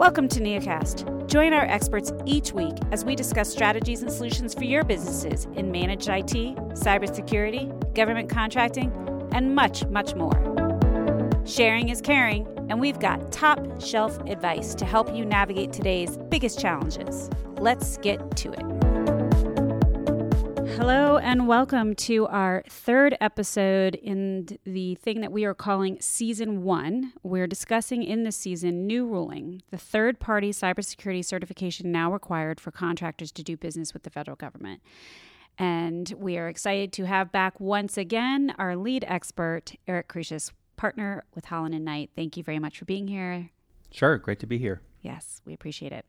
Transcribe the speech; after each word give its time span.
Welcome 0.00 0.28
to 0.28 0.40
Neocast. 0.40 1.28
Join 1.28 1.52
our 1.52 1.66
experts 1.66 2.10
each 2.24 2.52
week 2.54 2.72
as 2.90 3.04
we 3.04 3.14
discuss 3.14 3.52
strategies 3.52 4.00
and 4.00 4.10
solutions 4.10 4.54
for 4.54 4.64
your 4.64 4.82
businesses 4.82 5.46
in 5.56 5.70
managed 5.70 6.08
IT, 6.08 6.56
cybersecurity, 6.72 7.94
government 7.94 8.30
contracting, 8.30 8.90
and 9.32 9.54
much, 9.54 9.84
much 9.88 10.14
more. 10.14 10.32
Sharing 11.44 11.90
is 11.90 12.00
caring, 12.00 12.46
and 12.70 12.80
we've 12.80 12.98
got 12.98 13.30
top 13.30 13.60
shelf 13.78 14.18
advice 14.20 14.74
to 14.76 14.86
help 14.86 15.14
you 15.14 15.26
navigate 15.26 15.70
today's 15.70 16.16
biggest 16.30 16.58
challenges. 16.58 17.28
Let's 17.58 17.98
get 17.98 18.38
to 18.38 18.52
it. 18.52 18.79
Hello, 20.80 21.18
and 21.18 21.46
welcome 21.46 21.94
to 21.94 22.26
our 22.28 22.64
third 22.66 23.14
episode 23.20 23.96
in 23.96 24.48
the 24.64 24.94
thing 24.94 25.20
that 25.20 25.30
we 25.30 25.44
are 25.44 25.52
calling 25.52 25.98
Season 26.00 26.62
One. 26.62 27.12
We're 27.22 27.46
discussing 27.46 28.02
in 28.02 28.24
this 28.24 28.38
season 28.38 28.86
new 28.86 29.06
ruling, 29.06 29.60
the 29.70 29.76
third 29.76 30.18
party 30.20 30.52
cybersecurity 30.52 31.22
certification 31.22 31.92
now 31.92 32.10
required 32.10 32.60
for 32.60 32.70
contractors 32.70 33.30
to 33.32 33.42
do 33.42 33.58
business 33.58 33.92
with 33.92 34.04
the 34.04 34.10
federal 34.10 34.38
government. 34.38 34.80
And 35.58 36.14
we 36.16 36.38
are 36.38 36.48
excited 36.48 36.94
to 36.94 37.04
have 37.04 37.30
back 37.30 37.60
once 37.60 37.98
again 37.98 38.54
our 38.56 38.74
lead 38.74 39.04
expert, 39.06 39.74
Eric 39.86 40.08
Crusius, 40.08 40.50
partner 40.78 41.24
with 41.34 41.44
Holland 41.44 41.74
and 41.74 41.84
Knight. 41.84 42.08
Thank 42.16 42.38
you 42.38 42.42
very 42.42 42.58
much 42.58 42.78
for 42.78 42.86
being 42.86 43.06
here. 43.06 43.50
Sure, 43.92 44.16
great 44.16 44.38
to 44.38 44.46
be 44.46 44.56
here. 44.56 44.80
Yes, 45.02 45.42
we 45.44 45.52
appreciate 45.52 45.92
it. 45.92 46.06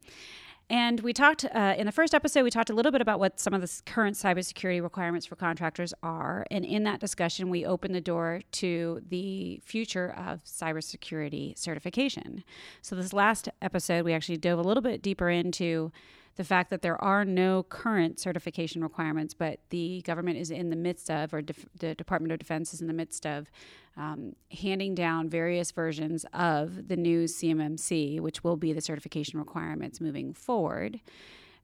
And 0.71 1.02
we 1.02 1.11
talked 1.11 1.43
uh, 1.43 1.75
in 1.77 1.85
the 1.85 1.91
first 1.91 2.16
episode, 2.16 2.43
we 2.43 2.49
talked 2.49 2.70
a 2.70 2.73
little 2.73 2.93
bit 2.93 3.02
about 3.02 3.20
what 3.20 3.41
some 3.41 3.53
of 3.53 3.59
the 3.59 3.81
current 3.85 4.16
cybersecurity 4.16 4.81
requirements 4.81 5.25
for 5.25 5.35
contractors 5.35 5.94
are. 6.02 6.45
And 6.49 6.63
in 6.63 6.85
that 6.85 7.02
discussion, 7.02 7.49
we 7.49 7.66
opened 7.66 7.94
the 7.94 7.99
door 7.99 8.39
to 8.53 9.02
the 9.09 9.59
future 9.66 10.16
of 10.17 10.41
cybersecurity 10.45 11.57
certification. 11.57 12.45
So, 12.81 12.95
this 12.95 13.11
last 13.11 13.49
episode, 13.61 14.05
we 14.05 14.13
actually 14.13 14.38
dove 14.38 14.59
a 14.59 14.61
little 14.61 14.81
bit 14.81 15.02
deeper 15.02 15.30
into 15.30 15.92
the 16.35 16.43
fact 16.43 16.69
that 16.69 16.81
there 16.81 17.01
are 17.03 17.25
no 17.25 17.63
current 17.63 18.19
certification 18.19 18.81
requirements, 18.81 19.33
but 19.33 19.59
the 19.69 20.01
government 20.01 20.37
is 20.37 20.49
in 20.49 20.69
the 20.69 20.75
midst 20.75 21.09
of, 21.09 21.33
or 21.33 21.41
def- 21.41 21.65
the 21.79 21.93
Department 21.95 22.31
of 22.31 22.39
Defense 22.39 22.73
is 22.73 22.81
in 22.81 22.87
the 22.87 22.93
midst 22.93 23.25
of, 23.25 23.51
um, 23.97 24.35
handing 24.52 24.95
down 24.95 25.29
various 25.29 25.71
versions 25.71 26.25
of 26.33 26.87
the 26.87 26.95
new 26.95 27.25
CMMC, 27.25 28.19
which 28.19 28.43
will 28.43 28.55
be 28.55 28.71
the 28.71 28.81
certification 28.81 29.39
requirements 29.39 29.99
moving 29.99 30.33
forward. 30.33 31.02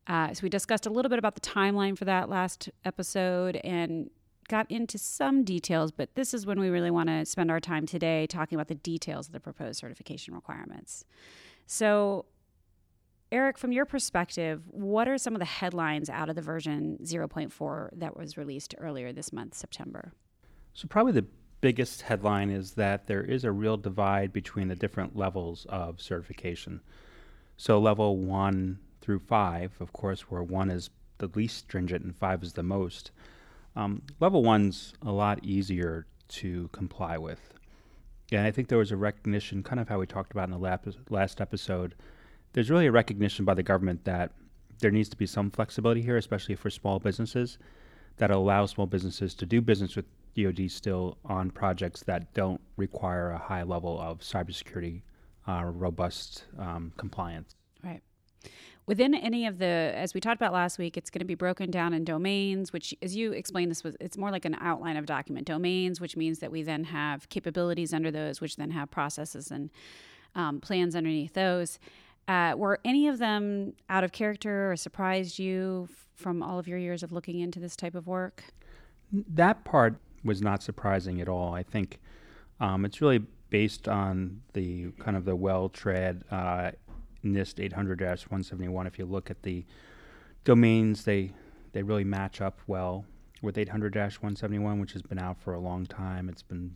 Uh, 0.07 0.33
so 0.33 0.41
we 0.43 0.49
discussed 0.49 0.85
a 0.85 0.89
little 0.89 1.09
bit 1.09 1.19
about 1.19 1.35
the 1.35 1.41
timeline 1.41 1.97
for 1.97 2.05
that 2.05 2.29
last 2.29 2.69
episode 2.85 3.57
and 3.57 4.09
got 4.47 4.69
into 4.71 4.97
some 4.97 5.43
details, 5.43 5.91
but 5.91 6.15
this 6.15 6.33
is 6.33 6.45
when 6.45 6.59
we 6.59 6.69
really 6.69 6.91
want 6.91 7.09
to 7.09 7.25
spend 7.25 7.51
our 7.51 7.59
time 7.59 7.85
today 7.85 8.25
talking 8.27 8.55
about 8.55 8.67
the 8.67 8.75
details 8.75 9.27
of 9.27 9.33
the 9.33 9.39
proposed 9.39 9.79
certification 9.79 10.33
requirements. 10.33 11.03
So, 11.65 12.25
Eric, 13.31 13.58
from 13.58 13.73
your 13.73 13.86
perspective, 13.86 14.61
what 14.67 15.08
are 15.08 15.17
some 15.17 15.36
of 15.36 15.39
the 15.39 15.45
headlines 15.45 16.09
out 16.09 16.30
of 16.30 16.36
the 16.36 16.42
version 16.42 16.97
0.4 17.03 17.89
that 17.94 18.16
was 18.16 18.38
released 18.38 18.73
earlier 18.78 19.11
this 19.11 19.34
month, 19.34 19.53
September? 19.53 20.14
So, 20.73 20.88
probably 20.88 21.11
the 21.11 21.25
biggest 21.59 22.03
headline 22.03 22.50
is 22.50 22.73
that 22.73 23.08
there 23.08 23.23
is 23.23 23.44
a 23.44 23.52
real 23.52 23.75
divide 23.75 24.31
between 24.31 24.69
the 24.69 24.75
different 24.75 25.17
levels 25.17 25.66
of 25.67 26.00
certification. 26.00 26.81
So, 27.58 27.80
level 27.80 28.17
one 28.17 28.80
through 29.02 29.19
five, 29.19 29.73
of 29.81 29.91
course, 29.91 30.22
where 30.22 30.44
one 30.44 30.69
is 30.69 30.89
the 31.17 31.30
least 31.36 31.58
stringent 31.58 32.06
and 32.06 32.16
five 32.16 32.44
is 32.44 32.53
the 32.53 32.64
most. 32.64 33.12
Um, 33.75 34.03
level 34.22 34.41
one's 34.41 34.94
a 35.02 35.12
lot 35.12 35.44
easier 35.44 36.06
to 36.30 36.69
comply 36.72 37.17
with. 37.17 37.53
And 38.31 38.41
I 38.41 38.52
think 38.52 38.69
there 38.69 38.78
was 38.78 38.91
a 38.91 38.97
recognition, 38.97 39.64
kind 39.64 39.80
of 39.80 39.89
how 39.89 40.00
we 40.00 40.08
talked 40.08 40.31
about 40.31 40.50
in 40.50 40.52
the 40.52 40.95
last 41.09 41.41
episode, 41.41 41.95
there's 42.58 42.72
really 42.72 42.88
a 42.88 42.91
recognition 42.91 43.45
by 43.45 43.53
the 43.53 43.61
government 43.61 44.03
that 44.05 44.31
there 44.80 44.89
needs 44.89 45.08
to 45.09 45.16
be 45.16 45.27
some 45.27 45.52
flexibility 45.52 46.02
here, 46.02 46.17
especially 46.17 46.55
for 46.55 46.72
small 46.72 46.97
businesses, 46.97 47.59
that 48.18 48.31
allow 48.31 48.66
small 48.66 48.88
businesses 48.88 49.35
to 49.35 49.45
do 49.45 49.62
business 49.62 49.95
with 49.95 50.06
DoD 50.35 50.72
still 50.72 51.19
on 51.23 51.51
projects 51.51 52.01
that 52.01 52.34
don't 52.34 52.59
require 52.75 53.29
a 53.29 53.38
high 53.38 53.62
level 53.62 54.01
of 54.01 54.22
cybersecurity, 54.22 55.03
uh, 55.47 55.66
robust 55.66 56.45
um, 56.57 56.91
compliance. 56.97 57.53
Right. 57.84 58.01
Within 58.88 59.13
any 59.13 59.45
of 59.45 59.59
the, 59.59 59.94
as 59.94 60.16
we 60.16 60.19
talked 60.19 60.41
about 60.41 60.51
last 60.51 60.79
week, 60.79 60.97
it's 60.97 61.12
going 61.12 61.19
to 61.19 61.25
be 61.25 61.35
broken 61.35 61.69
down 61.69 61.94
in 61.94 62.06
domains, 62.06 62.74
which, 62.74 62.91
as 63.03 63.16
you 63.16 63.34
explained, 63.34 63.69
this 63.69 63.84
was 63.84 63.95
it's 64.00 64.18
more 64.18 64.31
like 64.31 64.45
an 64.45 64.57
outline 64.59 64.97
of 64.97 65.06
document 65.06 65.45
domains, 65.45 66.01
which 66.01 66.18
means 66.18 66.39
that 66.39 66.51
we 66.51 66.63
then 66.63 66.85
have 66.85 67.29
capabilities 67.29 67.94
under 67.94 68.09
those, 68.09 68.41
which 68.41 68.56
then 68.56 68.72
have 68.72 68.89
processes 68.89 69.51
and 69.51 69.69
um, 70.34 70.59
plans 70.59 70.95
underneath 70.95 71.34
those. 71.34 71.78
Uh, 72.27 72.53
were 72.57 72.79
any 72.83 73.07
of 73.07 73.19
them 73.19 73.73
out 73.89 74.03
of 74.03 74.11
character 74.11 74.71
or 74.71 74.75
surprised 74.75 75.39
you 75.39 75.88
from 76.15 76.43
all 76.43 76.59
of 76.59 76.67
your 76.67 76.77
years 76.77 77.03
of 77.03 77.11
looking 77.11 77.39
into 77.39 77.59
this 77.59 77.75
type 77.75 77.95
of 77.95 78.07
work? 78.07 78.43
That 79.11 79.63
part 79.63 79.95
was 80.23 80.41
not 80.41 80.61
surprising 80.61 81.21
at 81.21 81.29
all. 81.29 81.53
I 81.53 81.63
think 81.63 81.99
um, 82.59 82.83
it's 82.83 83.01
really 83.01 83.23
based 83.49 83.88
on 83.88 84.41
the 84.53 84.91
kind 84.99 85.15
of 85.15 85.23
the 85.23 85.35
well-tread 85.35 86.23
uh, 86.29 86.71
NIST 87.23 87.71
800-171. 87.71 88.88
If 88.88 88.99
you 88.99 89.05
look 89.05 89.31
at 89.31 89.44
the 89.44 89.65
domains, 90.44 91.03
they 91.03 91.31
they 91.73 91.83
really 91.83 92.03
match 92.03 92.41
up 92.41 92.59
well 92.65 93.05
with 93.41 93.55
800-171, 93.55 94.79
which 94.79 94.94
has 94.94 95.01
been 95.01 95.19
out 95.19 95.39
for 95.39 95.53
a 95.53 95.59
long 95.59 95.85
time. 95.85 96.27
It's 96.27 96.41
been 96.41 96.73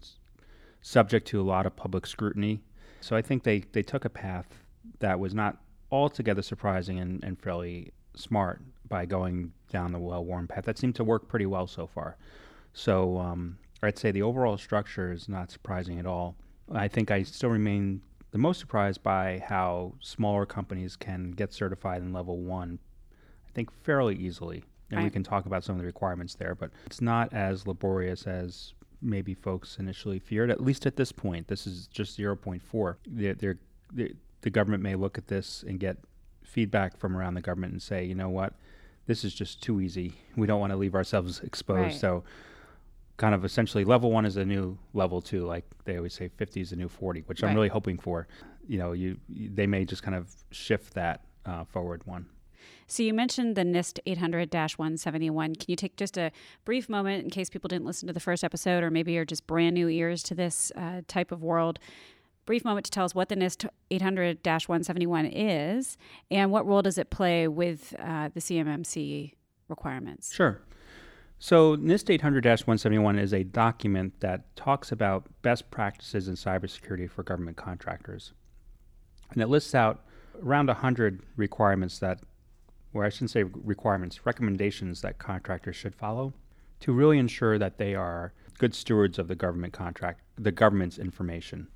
subject 0.82 1.28
to 1.30 1.42
a 1.42 1.44
lot 1.44 1.66
of 1.66 1.76
public 1.76 2.06
scrutiny. 2.06 2.62
So 3.00 3.16
I 3.16 3.22
think 3.22 3.44
they, 3.44 3.64
they 3.72 3.82
took 3.82 4.06
a 4.06 4.10
path 4.10 4.61
that 5.00 5.20
was 5.20 5.34
not 5.34 5.58
altogether 5.92 6.42
surprising 6.42 7.00
and, 7.00 7.24
and 7.24 7.40
fairly 7.40 7.92
smart 8.16 8.62
by 8.88 9.06
going 9.06 9.52
down 9.72 9.92
the 9.92 10.00
well 10.00 10.24
worn 10.24 10.48
path. 10.48 10.66
That 10.66 10.78
seemed 10.78 10.96
to 10.96 11.04
work 11.04 11.28
pretty 11.28 11.46
well 11.46 11.68
so 11.68 11.88
far. 11.88 12.18
So 12.74 13.18
um, 13.18 13.58
I'd 13.84 13.98
say 13.98 14.12
the 14.12 14.22
overall 14.22 14.58
structure 14.58 15.12
is 15.12 15.28
not 15.28 15.52
surprising 15.52 16.00
at 16.00 16.06
all. 16.06 16.36
I 16.74 16.88
think 16.88 17.12
I 17.12 17.24
still 17.24 17.50
remain 17.50 18.02
the 18.32 18.38
most 18.38 18.60
surprised 18.60 19.04
by 19.04 19.44
how 19.46 19.94
smaller 20.00 20.46
companies 20.46 20.96
can 20.96 21.32
get 21.32 21.52
certified 21.54 22.02
in 22.02 22.14
level 22.14 22.38
one, 22.38 22.80
I 23.48 23.52
think 23.54 23.72
fairly 23.84 24.16
easily. 24.16 24.64
And 24.90 24.98
right. 24.98 25.04
we 25.06 25.10
can 25.10 25.24
talk 25.24 25.46
about 25.46 25.64
some 25.64 25.76
of 25.76 25.80
the 25.80 25.86
requirements 25.86 26.36
there, 26.36 26.56
but 26.56 26.72
it's 26.86 27.02
not 27.02 27.34
as 27.34 27.66
laborious 27.66 28.28
as 28.28 28.74
maybe 29.02 29.34
folks 29.34 29.78
initially 29.80 30.20
feared, 30.20 30.52
at 30.52 30.62
least 30.62 30.86
at 30.86 30.96
this 30.96 31.12
point. 31.12 31.48
This 31.48 31.66
is 31.66 31.88
just 31.88 32.18
0.4. 32.20 32.96
They're, 33.08 33.34
they're, 33.34 33.58
they're 33.94 34.10
the 34.42 34.50
government 34.50 34.84
may 34.84 34.96
look 34.96 35.18
at 35.18 35.28
this 35.28 35.64
and 35.68 35.80
get 35.80 35.98
feedback 36.44 36.98
from 36.98 37.16
around 37.16 37.36
the 37.36 37.42
government 37.42 37.74
and 37.74 37.82
say, 37.82 38.04
you 38.04 38.16
know 38.16 38.30
what, 38.30 38.54
this 39.06 39.24
is 39.24 39.34
just 39.34 39.62
too 39.62 39.82
easy. 39.82 40.14
We 40.36 40.48
don't 40.48 40.60
want 40.60 40.72
to 40.72 40.78
leave 40.78 40.96
ourselves 40.96 41.40
exposed. 41.44 41.80
Right. 41.80 41.94
So, 41.94 42.24
kind 43.18 43.36
of 43.36 43.46
essentially, 43.46 43.86
level 43.86 44.12
one 44.12 44.26
is 44.26 44.38
a 44.38 44.46
new 44.46 44.78
level 44.94 45.22
two. 45.22 45.46
Like 45.46 45.66
they 45.86 45.98
always 45.98 46.14
say, 46.14 46.28
50 46.28 46.62
is 46.62 46.72
a 46.72 46.76
new 46.76 46.90
40, 46.90 47.22
which 47.22 47.42
right. 47.42 47.50
I'm 47.50 47.56
really 47.56 47.70
hoping 47.70 47.98
for. 47.98 48.28
You 48.68 48.78
know, 48.78 48.92
you 48.92 49.18
they 49.28 49.68
may 49.68 49.86
just 49.86 50.04
kind 50.04 50.16
of 50.16 50.34
shift 50.52 50.94
that 50.94 51.26
uh, 51.46 51.64
forward 51.66 52.06
one. 52.06 52.28
So 52.88 53.04
you 53.04 53.14
mentioned 53.14 53.56
the 53.56 53.64
NIST 53.64 54.00
800-171. 54.06 55.34
Can 55.34 55.66
you 55.68 55.76
take 55.76 55.96
just 55.96 56.18
a 56.18 56.32
brief 56.66 56.90
moment 56.90 57.24
in 57.24 57.30
case 57.30 57.50
people 57.50 57.70
didn't 57.70 57.86
listen 57.86 58.06
to 58.08 58.14
the 58.14 58.20
first 58.20 58.44
episode, 58.44 58.84
or 58.84 58.92
maybe 58.92 59.14
you're 59.14 59.26
just 59.26 59.48
brand 59.48 59.76
new 59.76 59.88
ears 59.88 60.22
to 60.24 60.36
this 60.36 60.72
uh, 60.76 61.02
type 61.08 61.32
of 61.32 61.42
world? 61.42 61.80
Brief 62.46 62.66
moment 62.66 62.86
to 62.86 62.92
tell 62.92 63.06
us 63.06 63.16
what 63.16 63.30
the 63.30 63.36
NIST 63.36 63.68
800 63.90 64.40
171 64.46 65.26
is 65.26 65.98
and 66.30 66.52
what 66.52 66.66
role 66.66 66.82
does 66.82 66.98
it 66.98 67.10
play 67.10 67.48
with 67.48 67.96
uh, 68.00 68.30
the 68.34 68.40
CMMC 68.40 69.34
requirements? 69.68 70.34
Sure. 70.34 70.62
So, 71.40 71.76
NIST 71.76 72.12
800 72.12 72.46
171 72.46 73.18
is 73.18 73.34
a 73.34 73.44
document 73.44 74.20
that 74.20 74.56
talks 74.56 74.92
about 74.92 75.26
best 75.42 75.72
practices 75.72 76.28
in 76.28 76.36
cybersecurity 76.36 77.10
for 77.10 77.24
government 77.24 77.58
contractors. 77.58 78.34
And 79.32 79.42
it 79.42 79.48
lists 79.48 79.74
out 79.74 80.06
around 80.44 80.68
100 80.68 81.24
requirements 81.38 81.98
that, 82.00 82.20
or 82.94 83.06
I 83.06 83.10
shouldn't 83.10 83.32
say 83.32 83.44
requirements, 83.44 84.26
recommendations 84.26 85.02
that 85.02 85.18
contractors 85.18 85.76
should 85.76 85.96
follow 85.96 86.34
to 86.82 86.94
really 86.94 87.18
ensure 87.18 87.58
that 87.58 87.78
they 87.78 87.96
are 87.96 88.34
good 88.60 88.76
stewards 88.76 89.18
of 89.18 89.28
the 89.28 89.36
government 89.36 89.74
contract, 89.74 90.22
the 90.38 90.52
government's 90.52 91.00
information. 91.00 91.68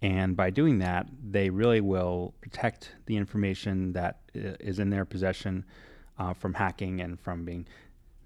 And 0.00 0.36
by 0.36 0.50
doing 0.50 0.78
that, 0.78 1.08
they 1.28 1.50
really 1.50 1.80
will 1.80 2.34
protect 2.40 2.92
the 3.06 3.16
information 3.16 3.92
that 3.94 4.20
is 4.34 4.78
in 4.78 4.90
their 4.90 5.04
possession 5.04 5.64
uh, 6.18 6.32
from 6.34 6.54
hacking 6.54 7.00
and 7.00 7.18
from 7.18 7.44
being 7.44 7.66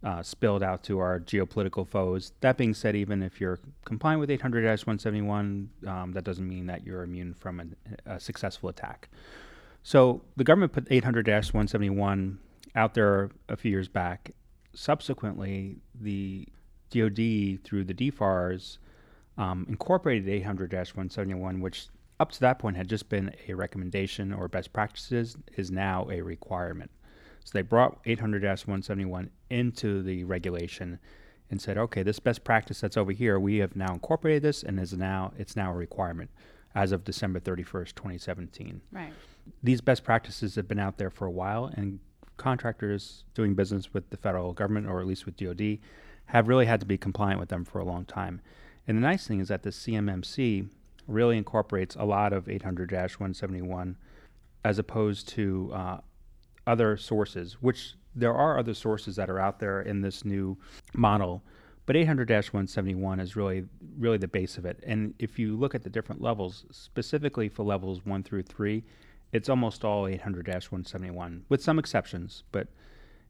uh, 0.04 0.22
spilled 0.22 0.62
out 0.62 0.82
to 0.84 0.98
our 0.98 1.20
geopolitical 1.20 1.86
foes. 1.86 2.32
That 2.40 2.56
being 2.56 2.74
said, 2.74 2.96
even 2.96 3.22
if 3.22 3.40
you're 3.40 3.60
compliant 3.84 4.20
with 4.20 4.30
800 4.30 4.64
171, 4.64 5.70
um, 5.86 6.12
that 6.12 6.24
doesn't 6.24 6.46
mean 6.46 6.66
that 6.66 6.84
you're 6.84 7.02
immune 7.02 7.34
from 7.34 7.60
a, 7.60 8.14
a 8.14 8.20
successful 8.20 8.68
attack. 8.68 9.08
So 9.82 10.22
the 10.36 10.44
government 10.44 10.72
put 10.72 10.86
800 10.90 11.26
171 11.26 12.38
out 12.74 12.94
there 12.94 13.30
a 13.48 13.56
few 13.56 13.70
years 13.70 13.88
back. 13.88 14.32
Subsequently, 14.74 15.76
the 16.00 16.48
DoD, 16.90 17.62
through 17.64 17.84
the 17.84 17.94
DFARS, 17.94 18.78
um, 19.38 19.66
incorporated 19.68 20.28
800 20.28 20.72
171, 20.72 21.60
which 21.60 21.86
up 22.20 22.32
to 22.32 22.40
that 22.40 22.58
point 22.58 22.76
had 22.76 22.88
just 22.88 23.08
been 23.08 23.34
a 23.48 23.54
recommendation 23.54 24.32
or 24.32 24.48
best 24.48 24.72
practices 24.72 25.36
is 25.56 25.70
now 25.70 26.08
a 26.10 26.20
requirement. 26.20 26.90
So 27.44 27.50
they 27.54 27.62
brought 27.62 27.98
800 28.04 28.42
171 28.42 29.30
into 29.50 30.02
the 30.02 30.24
regulation 30.24 30.98
and 31.50 31.60
said, 31.60 31.76
okay, 31.76 32.02
this 32.02 32.18
best 32.18 32.44
practice 32.44 32.80
that's 32.80 32.96
over 32.96 33.12
here, 33.12 33.38
we 33.38 33.58
have 33.58 33.76
now 33.76 33.92
incorporated 33.92 34.42
this 34.42 34.62
and 34.62 34.78
is 34.78 34.92
now 34.92 35.32
it's 35.36 35.56
now 35.56 35.72
a 35.72 35.74
requirement 35.74 36.30
as 36.74 36.92
of 36.92 37.04
December 37.04 37.40
31st, 37.40 37.94
2017. 37.94 38.80
Right. 38.90 39.12
These 39.62 39.80
best 39.80 40.04
practices 40.04 40.54
have 40.54 40.68
been 40.68 40.78
out 40.78 40.98
there 40.98 41.10
for 41.10 41.26
a 41.26 41.30
while, 41.30 41.66
and 41.66 41.98
contractors 42.36 43.24
doing 43.34 43.54
business 43.54 43.92
with 43.92 44.08
the 44.10 44.16
federal 44.16 44.52
government 44.52 44.86
or 44.88 45.00
at 45.00 45.06
least 45.06 45.26
with 45.26 45.36
DoD 45.36 45.78
have 46.26 46.48
really 46.48 46.66
had 46.66 46.80
to 46.80 46.86
be 46.86 46.96
compliant 46.96 47.38
with 47.38 47.50
them 47.50 47.64
for 47.64 47.78
a 47.78 47.84
long 47.84 48.04
time. 48.04 48.40
And 48.86 48.96
the 48.96 49.02
nice 49.02 49.26
thing 49.26 49.40
is 49.40 49.48
that 49.48 49.62
the 49.62 49.70
CMMC 49.70 50.68
really 51.06 51.36
incorporates 51.36 51.94
a 51.96 52.04
lot 52.04 52.32
of 52.32 52.48
800 52.48 52.90
171 52.90 53.96
as 54.64 54.78
opposed 54.78 55.28
to 55.30 55.70
uh, 55.74 55.98
other 56.66 56.96
sources, 56.96 57.54
which 57.60 57.94
there 58.14 58.34
are 58.34 58.58
other 58.58 58.74
sources 58.74 59.16
that 59.16 59.30
are 59.30 59.38
out 59.38 59.58
there 59.58 59.80
in 59.80 60.00
this 60.00 60.24
new 60.24 60.56
model. 60.94 61.42
But 61.84 61.96
800-171 61.96 63.20
is 63.20 63.34
really 63.34 63.64
really 63.98 64.18
the 64.18 64.28
base 64.28 64.56
of 64.56 64.64
it. 64.64 64.78
And 64.86 65.14
if 65.18 65.38
you 65.38 65.56
look 65.56 65.74
at 65.74 65.82
the 65.82 65.90
different 65.90 66.22
levels, 66.22 66.64
specifically 66.70 67.48
for 67.48 67.64
levels 67.64 68.06
1 68.06 68.22
through 68.22 68.44
3, 68.44 68.84
it's 69.32 69.48
almost 69.48 69.84
all 69.84 70.04
800-171 70.04 71.40
with 71.48 71.62
some 71.62 71.78
exceptions, 71.78 72.44
but 72.52 72.68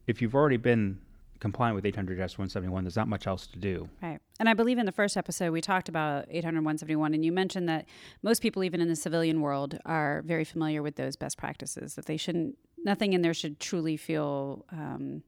if 0.05 0.21
you've 0.21 0.35
already 0.35 0.57
been 0.57 0.99
compliant 1.43 1.75
with 1.75 1.83
800-171, 1.83 2.83
there's 2.83 2.95
not 2.95 3.09
much 3.09 3.27
else 3.27 3.45
to 3.47 3.59
do. 3.59 3.89
Right. 4.01 4.19
And 4.39 4.47
I 4.47 4.53
believe 4.53 4.77
in 4.77 4.85
the 4.85 4.93
first 4.93 5.17
episode 5.17 5.51
we 5.51 5.59
talked 5.59 5.89
about 5.89 6.27
800-171 6.29 7.13
and 7.13 7.25
you 7.25 7.33
mentioned 7.33 7.67
that 7.67 7.85
most 8.23 8.41
people 8.41 8.63
even 8.63 8.79
in 8.79 8.87
the 8.87 8.95
civilian 8.95 9.41
world 9.41 9.77
are 9.85 10.23
very 10.25 10.45
familiar 10.45 10.81
with 10.81 10.95
those 10.95 11.17
best 11.17 11.37
practices 11.37 11.95
that 11.95 12.05
they 12.05 12.15
shouldn't 12.15 12.57
nothing 12.85 13.11
in 13.11 13.21
there 13.21 13.33
should 13.33 13.59
truly 13.59 13.97
feel 13.97 14.65
um, 14.71 15.21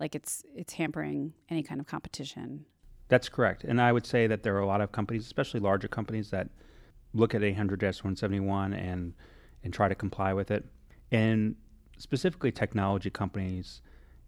like 0.00 0.16
it's 0.16 0.42
it's 0.56 0.72
hampering 0.72 1.32
any 1.48 1.62
kind 1.62 1.80
of 1.80 1.86
competition. 1.86 2.64
That's 3.06 3.28
correct. 3.28 3.62
And 3.62 3.80
I 3.80 3.92
would 3.92 4.04
say 4.04 4.26
that 4.26 4.42
there 4.42 4.56
are 4.56 4.60
a 4.60 4.66
lot 4.66 4.80
of 4.80 4.90
companies, 4.90 5.24
especially 5.24 5.60
larger 5.60 5.86
companies 5.86 6.30
that 6.30 6.48
look 7.14 7.36
at 7.36 7.42
800-171 7.42 8.76
and 8.76 9.14
and 9.62 9.72
try 9.72 9.88
to 9.88 9.94
comply 9.94 10.32
with 10.32 10.50
it. 10.50 10.64
And 11.12 11.54
specifically 11.98 12.50
technology 12.50 13.10
companies 13.10 13.80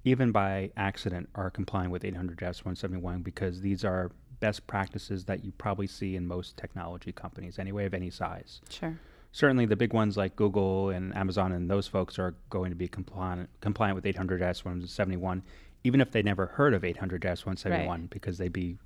even 0.04 0.32
by 0.32 0.70
accident, 0.76 1.28
are 1.34 1.50
complying 1.50 1.90
with 1.90 2.02
800-171 2.02 3.24
because 3.24 3.60
these 3.60 3.84
are 3.84 4.10
best 4.40 4.66
practices 4.66 5.24
that 5.24 5.44
you 5.44 5.52
probably 5.52 5.86
see 5.86 6.16
in 6.16 6.26
most 6.26 6.56
technology 6.56 7.12
companies, 7.12 7.58
anyway, 7.58 7.86
of 7.86 7.94
any 7.94 8.10
size. 8.10 8.60
Sure. 8.68 8.98
Certainly, 9.32 9.66
the 9.66 9.76
big 9.76 9.92
ones 9.92 10.16
like 10.16 10.36
Google 10.36 10.90
and 10.90 11.16
Amazon 11.16 11.52
and 11.52 11.68
those 11.68 11.88
folks 11.88 12.18
are 12.18 12.36
going 12.50 12.70
to 12.70 12.76
be 12.76 12.86
compliant 12.86 13.48
compliant 13.60 13.96
with 13.96 14.04
800-171, 14.04 15.42
even 15.82 16.00
if 16.00 16.12
they 16.12 16.22
never 16.22 16.46
heard 16.46 16.74
of 16.74 16.82
800-171, 16.82 17.88
right. 17.88 18.10
because 18.10 18.38
they'd 18.38 18.52
be 18.52 18.78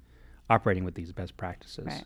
operating 0.49 0.85
with 0.85 0.95
these 0.95 1.13
best 1.13 1.37
practices. 1.37 1.87
Right. 1.87 2.05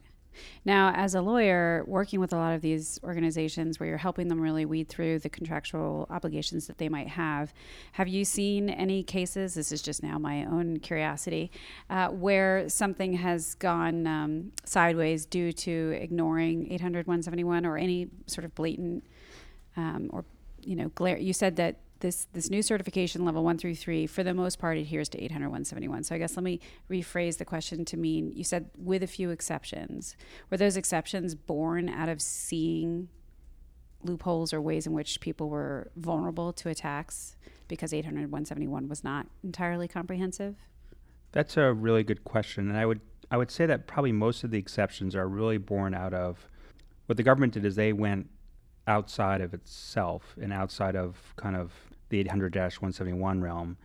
Now, 0.64 0.92
as 0.94 1.14
a 1.14 1.20
lawyer, 1.20 1.84
working 1.86 2.20
with 2.20 2.32
a 2.32 2.36
lot 2.36 2.54
of 2.54 2.62
these 2.62 2.98
organizations 3.02 3.78
where 3.78 3.88
you're 3.88 3.98
helping 3.98 4.28
them 4.28 4.40
really 4.40 4.64
weed 4.64 4.88
through 4.88 5.20
the 5.20 5.28
contractual 5.28 6.06
obligations 6.10 6.66
that 6.66 6.78
they 6.78 6.88
might 6.88 7.08
have, 7.08 7.52
have 7.92 8.08
you 8.08 8.24
seen 8.24 8.70
any 8.70 9.02
cases? 9.02 9.54
This 9.54 9.72
is 9.72 9.82
just 9.82 10.02
now 10.02 10.18
my 10.18 10.44
own 10.44 10.78
curiosity, 10.78 11.50
uh, 11.90 12.08
where 12.08 12.68
something 12.68 13.14
has 13.14 13.54
gone 13.56 14.06
um, 14.06 14.52
sideways 14.64 15.26
due 15.26 15.52
to 15.52 15.98
ignoring 16.00 16.72
800 16.72 17.06
171 17.06 17.66
or 17.66 17.76
any 17.76 18.08
sort 18.26 18.44
of 18.44 18.54
blatant 18.54 19.04
um, 19.76 20.10
or 20.12 20.24
you 20.62 20.76
know 20.76 20.88
glare. 20.94 21.18
You 21.18 21.32
said 21.32 21.56
that 21.56 21.76
this 22.02 22.28
this 22.32 22.50
new 22.50 22.62
certification 22.62 23.24
level 23.24 23.42
one 23.42 23.56
through 23.56 23.74
three 23.74 24.06
for 24.06 24.22
the 24.22 24.34
most 24.34 24.58
part 24.58 24.76
adheres 24.76 25.08
to 25.08 25.22
800 25.22 25.46
171 25.46 26.04
so 26.04 26.14
i 26.14 26.18
guess 26.18 26.36
let 26.36 26.44
me 26.44 26.60
rephrase 26.90 27.38
the 27.38 27.44
question 27.44 27.84
to 27.86 27.96
mean 27.96 28.32
you 28.32 28.44
said 28.44 28.70
with 28.76 29.02
a 29.02 29.06
few 29.06 29.30
exceptions. 29.30 30.16
Were 30.50 30.56
those 30.56 30.76
exceptions 30.76 31.34
born 31.34 31.88
out 31.88 32.08
of 32.08 32.20
seeing 32.20 33.08
loopholes 34.02 34.52
or 34.52 34.60
ways 34.60 34.86
in 34.86 34.92
which 34.92 35.20
people 35.20 35.48
were 35.48 35.90
vulnerable 35.96 36.52
to 36.52 36.68
attacks 36.68 37.36
because 37.68 37.94
800 37.94 38.32
171 38.32 38.88
was 38.88 39.04
not 39.04 39.26
entirely 39.44 39.88
comprehensive? 39.88 40.56
That's 41.30 41.56
a 41.56 41.72
really 41.72 42.02
good 42.02 42.24
question 42.24 42.68
and 42.68 42.76
i 42.76 42.84
would 42.84 43.00
i 43.30 43.36
would 43.36 43.50
say 43.50 43.64
that 43.64 43.86
probably 43.86 44.12
most 44.12 44.44
of 44.44 44.50
the 44.50 44.58
exceptions 44.58 45.16
are 45.16 45.28
really 45.28 45.56
born 45.56 45.94
out 45.94 46.12
of 46.12 46.48
what 47.06 47.16
the 47.16 47.22
government 47.22 47.54
did 47.54 47.64
is 47.64 47.76
they 47.76 47.92
went 47.92 48.28
outside 48.86 49.40
of 49.40 49.54
itself 49.54 50.36
and 50.40 50.52
outside 50.52 50.96
of 50.96 51.32
kind 51.36 51.56
of 51.56 51.72
the 52.12 52.22
800-171 52.24 53.42
realm 53.42 53.76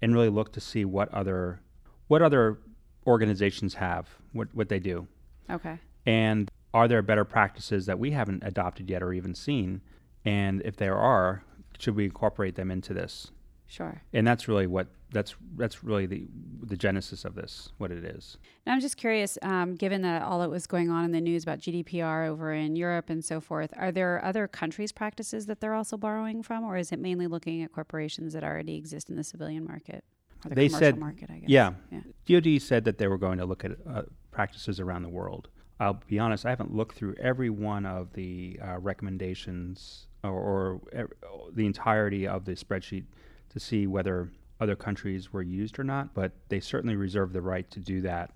and 0.00 0.14
really 0.14 0.28
look 0.28 0.52
to 0.52 0.60
see 0.60 0.84
what 0.84 1.12
other 1.12 1.60
what 2.08 2.22
other 2.22 2.58
organizations 3.06 3.74
have 3.74 4.08
what 4.32 4.48
what 4.54 4.68
they 4.68 4.78
do. 4.78 5.06
Okay. 5.50 5.78
And 6.06 6.50
are 6.72 6.88
there 6.88 7.02
better 7.02 7.24
practices 7.24 7.86
that 7.86 7.98
we 7.98 8.12
haven't 8.12 8.42
adopted 8.44 8.88
yet 8.88 9.02
or 9.02 9.12
even 9.12 9.34
seen? 9.34 9.82
And 10.24 10.62
if 10.62 10.76
there 10.76 10.96
are 10.96 11.44
should 11.78 11.96
we 11.96 12.04
incorporate 12.04 12.54
them 12.54 12.70
into 12.70 12.94
this 12.94 13.30
Sure. 13.72 14.02
And 14.12 14.26
that's 14.26 14.48
really 14.48 14.66
what 14.66 14.88
that's 15.12 15.34
that's 15.56 15.82
really 15.82 16.04
the 16.04 16.26
the 16.62 16.76
genesis 16.76 17.24
of 17.24 17.34
this, 17.34 17.70
what 17.78 17.90
it 17.90 18.04
is. 18.04 18.36
Now, 18.66 18.74
I'm 18.74 18.80
just 18.80 18.98
curious, 18.98 19.38
um, 19.40 19.76
given 19.76 20.02
that 20.02 20.20
all 20.20 20.40
that 20.40 20.50
was 20.50 20.66
going 20.66 20.90
on 20.90 21.06
in 21.06 21.12
the 21.12 21.22
news 21.22 21.42
about 21.42 21.58
GDPR 21.58 22.28
over 22.28 22.52
in 22.52 22.76
Europe 22.76 23.08
and 23.08 23.24
so 23.24 23.40
forth, 23.40 23.72
are 23.78 23.90
there 23.90 24.22
other 24.22 24.46
countries' 24.46 24.92
practices 24.92 25.46
that 25.46 25.60
they're 25.60 25.72
also 25.72 25.96
borrowing 25.96 26.42
from, 26.42 26.64
or 26.64 26.76
is 26.76 26.92
it 26.92 26.98
mainly 26.98 27.26
looking 27.26 27.62
at 27.62 27.72
corporations 27.72 28.34
that 28.34 28.44
already 28.44 28.76
exist 28.76 29.08
in 29.08 29.16
the 29.16 29.24
civilian 29.24 29.64
market? 29.64 30.04
The 30.46 30.54
they 30.54 30.68
said, 30.68 30.98
market, 30.98 31.30
I 31.30 31.38
guess. 31.38 31.48
Yeah, 31.48 31.72
yeah. 31.90 32.00
DoD 32.26 32.60
said 32.60 32.84
that 32.84 32.98
they 32.98 33.06
were 33.06 33.16
going 33.16 33.38
to 33.38 33.46
look 33.46 33.64
at 33.64 33.72
uh, 33.88 34.02
practices 34.32 34.80
around 34.80 35.02
the 35.02 35.08
world. 35.08 35.48
I'll 35.80 35.98
be 36.06 36.18
honest, 36.18 36.44
I 36.44 36.50
haven't 36.50 36.74
looked 36.74 36.94
through 36.94 37.14
every 37.18 37.48
one 37.48 37.86
of 37.86 38.12
the 38.12 38.60
uh, 38.62 38.78
recommendations 38.80 40.08
or, 40.22 40.30
or, 40.30 40.80
or 40.92 41.08
the 41.54 41.64
entirety 41.64 42.26
of 42.28 42.44
the 42.44 42.52
spreadsheet 42.52 43.04
to 43.52 43.60
see 43.60 43.86
whether 43.86 44.30
other 44.60 44.76
countries 44.76 45.32
were 45.32 45.42
used 45.42 45.78
or 45.78 45.84
not, 45.84 46.14
but 46.14 46.32
they 46.48 46.60
certainly 46.60 46.96
reserve 46.96 47.32
the 47.32 47.42
right 47.42 47.70
to 47.70 47.80
do 47.80 48.00
that 48.02 48.30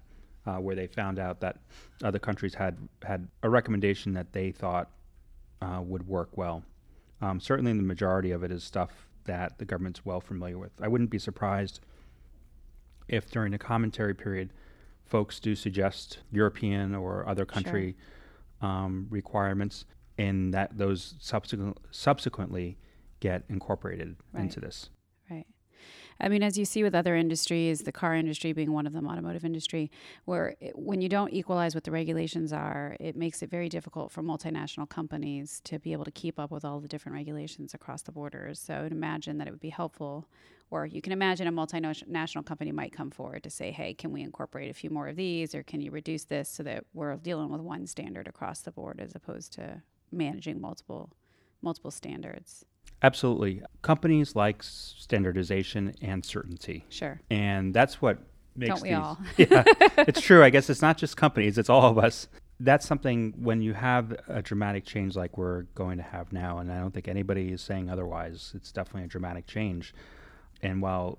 uh, 0.47 0.57
where 0.57 0.77
they 0.77 0.87
found 0.87 1.19
out 1.19 1.41
that 1.41 1.59
other 2.03 2.19
countries 2.19 2.55
had, 2.55 2.77
had 3.05 3.29
a 3.43 3.51
recommendation 3.51 4.13
that 4.15 4.33
they 4.33 4.51
thought 4.51 4.91
uh, 5.63 5.81
would 5.83 6.07
work 6.07 6.37
well. 6.37 6.63
Um, 7.21 7.41
certainly, 7.41 7.73
the 7.73 7.83
majority 7.83 8.31
of 8.31 8.43
it 8.43 8.53
is 8.53 8.63
stuff 8.63 8.91
that 9.25 9.59
the 9.59 9.65
government's 9.65 10.05
well 10.05 10.21
familiar 10.21 10.59
with. 10.59 10.73
I 10.81 10.89
wouldn't 10.89 11.11
be 11.11 11.19
surprised 11.19 11.81
if 13.09 13.31
during 13.31 13.53
the 13.53 13.59
commentary 13.59 14.15
period, 14.15 14.53
folks 15.05 15.41
do 15.41 15.55
suggest 15.55 16.19
European 16.31 16.95
or 16.95 17.27
other 17.29 17.47
country 17.47 17.97
sure. 18.61 18.69
um, 18.69 19.07
requirements, 19.11 19.87
and 20.19 20.53
that 20.53 20.77
those 20.77 21.15
subsequent, 21.19 21.79
subsequently 21.91 22.77
get 23.21 23.45
incorporated 23.49 24.17
right. 24.33 24.43
into 24.43 24.61
this. 24.61 24.91
I 26.21 26.29
mean, 26.29 26.43
as 26.43 26.57
you 26.57 26.65
see 26.65 26.83
with 26.83 26.95
other 26.95 27.15
industries, 27.15 27.83
the 27.83 27.93
car 27.93 28.15
industry 28.15 28.53
being 28.53 28.73
one 28.73 28.87
of 28.87 28.93
them, 28.93 29.07
automotive 29.07 29.45
industry, 29.45 29.91
where 30.25 30.57
it, 30.61 30.79
when 30.79 31.01
you 31.01 31.09
don't 31.09 31.33
equalize 31.33 31.75
what 31.75 31.85
the 31.85 31.91
regulations 31.91 32.53
are, 32.53 32.97
it 33.01 33.17
makes 33.17 33.43
it 33.43 33.51
very 33.51 33.69
difficult 33.69 34.11
for 34.11 34.23
multinational 34.23 34.89
companies 34.89 35.61
to 35.65 35.79
be 35.79 35.93
able 35.93 36.05
to 36.05 36.11
keep 36.11 36.39
up 36.39 36.51
with 36.51 36.65
all 36.65 36.81
the 36.81 36.89
different 36.89 37.15
regulations 37.15 37.75
across 37.75 38.03
the 38.03 38.13
borders. 38.13 38.59
So 38.59 38.75
I 38.75 38.83
would 38.83 38.93
imagine 38.93 39.39
that 39.39 39.47
it 39.47 39.51
would 39.51 39.61
be 39.61 39.71
helpful, 39.71 40.27
or 40.71 40.87
you 40.87 41.03
can 41.03 41.13
imagine 41.13 41.47
a 41.47 41.53
multinational 41.53 42.45
company 42.45 42.73
might 42.73 42.93
come 42.93 43.11
forward 43.11 43.43
to 43.43 43.51
say, 43.51 43.71
hey, 43.71 43.93
can 43.95 44.13
we 44.13 44.23
incorporate 44.23 44.71
a 44.71 44.75
few 44.75 44.91
more 44.91 45.09
of 45.09 45.17
these, 45.17 45.55
or 45.55 45.63
can 45.63 45.81
you 45.81 45.91
reduce 45.91 46.25
this 46.25 46.49
so 46.49 46.63
that 46.63 46.85
we're 46.95 47.15
dealing 47.17 47.51
with 47.51 47.61
one 47.61 47.87
standard 47.87 48.27
across 48.27 48.61
the 48.61 48.73
board 48.73 49.01
as 49.01 49.15
opposed 49.15 49.53
to 49.53 49.83
managing 50.11 50.61
multiple 50.61 51.11
multiple 51.63 51.91
standards. 51.91 52.65
Absolutely. 53.03 53.63
Companies 53.83 54.35
like 54.35 54.63
standardization 54.63 55.95
and 56.01 56.25
certainty. 56.25 56.85
Sure. 56.89 57.21
And 57.31 57.75
that's 57.75 58.01
what 58.01 58.19
makes 58.57 58.81
Don't 58.81 58.83
we 58.83 58.89
these. 58.89 58.99
all? 58.99 59.19
yeah, 59.37 59.65
it's 60.07 60.21
true. 60.21 60.43
I 60.43 60.51
guess 60.51 60.71
it's 60.71 60.83
not 60.83 60.97
just 60.97 61.17
companies; 61.17 61.59
it's 61.59 61.71
all 61.71 61.91
of 61.91 61.99
us. 61.99 62.29
That's 62.59 62.87
something 62.87 63.35
when 63.37 63.61
you 63.61 63.75
have 63.75 64.17
a 64.29 64.41
dramatic 64.41 64.87
change 64.87 65.15
like 65.15 65.37
we're 65.37 65.63
going 65.75 65.99
to 65.99 66.03
have 66.03 66.33
now, 66.33 66.59
and 66.59 66.73
I 66.73 66.81
don't 66.81 66.93
think 66.93 67.07
anybody 67.07 67.53
is 67.53 67.61
saying 67.61 67.91
otherwise. 67.91 68.53
It's 68.55 68.73
definitely 68.73 69.05
a 69.05 69.09
dramatic 69.09 69.47
change. 69.47 69.95
And 70.63 70.81
while 70.81 71.19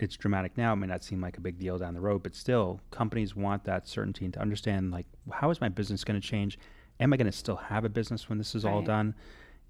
it's 0.00 0.16
dramatic 0.16 0.58
now, 0.58 0.72
it 0.72 0.76
may 0.76 0.88
not 0.88 1.04
seem 1.04 1.20
like 1.20 1.38
a 1.38 1.40
big 1.40 1.58
deal 1.58 1.78
down 1.78 1.94
the 1.94 2.00
road, 2.00 2.24
but 2.24 2.34
still, 2.34 2.80
companies 2.90 3.36
want 3.36 3.64
that 3.64 3.86
certainty 3.86 4.24
and 4.24 4.34
to 4.34 4.40
understand, 4.40 4.90
like, 4.90 5.06
how 5.30 5.50
is 5.50 5.60
my 5.60 5.68
business 5.68 6.02
going 6.02 6.20
to 6.20 6.26
change? 6.26 6.58
Am 6.98 7.12
I 7.12 7.16
going 7.16 7.30
to 7.30 7.32
still 7.32 7.56
have 7.56 7.84
a 7.84 7.88
business 7.88 8.28
when 8.28 8.38
this 8.38 8.56
is 8.56 8.64
right. 8.64 8.72
all 8.72 8.82
done? 8.82 9.14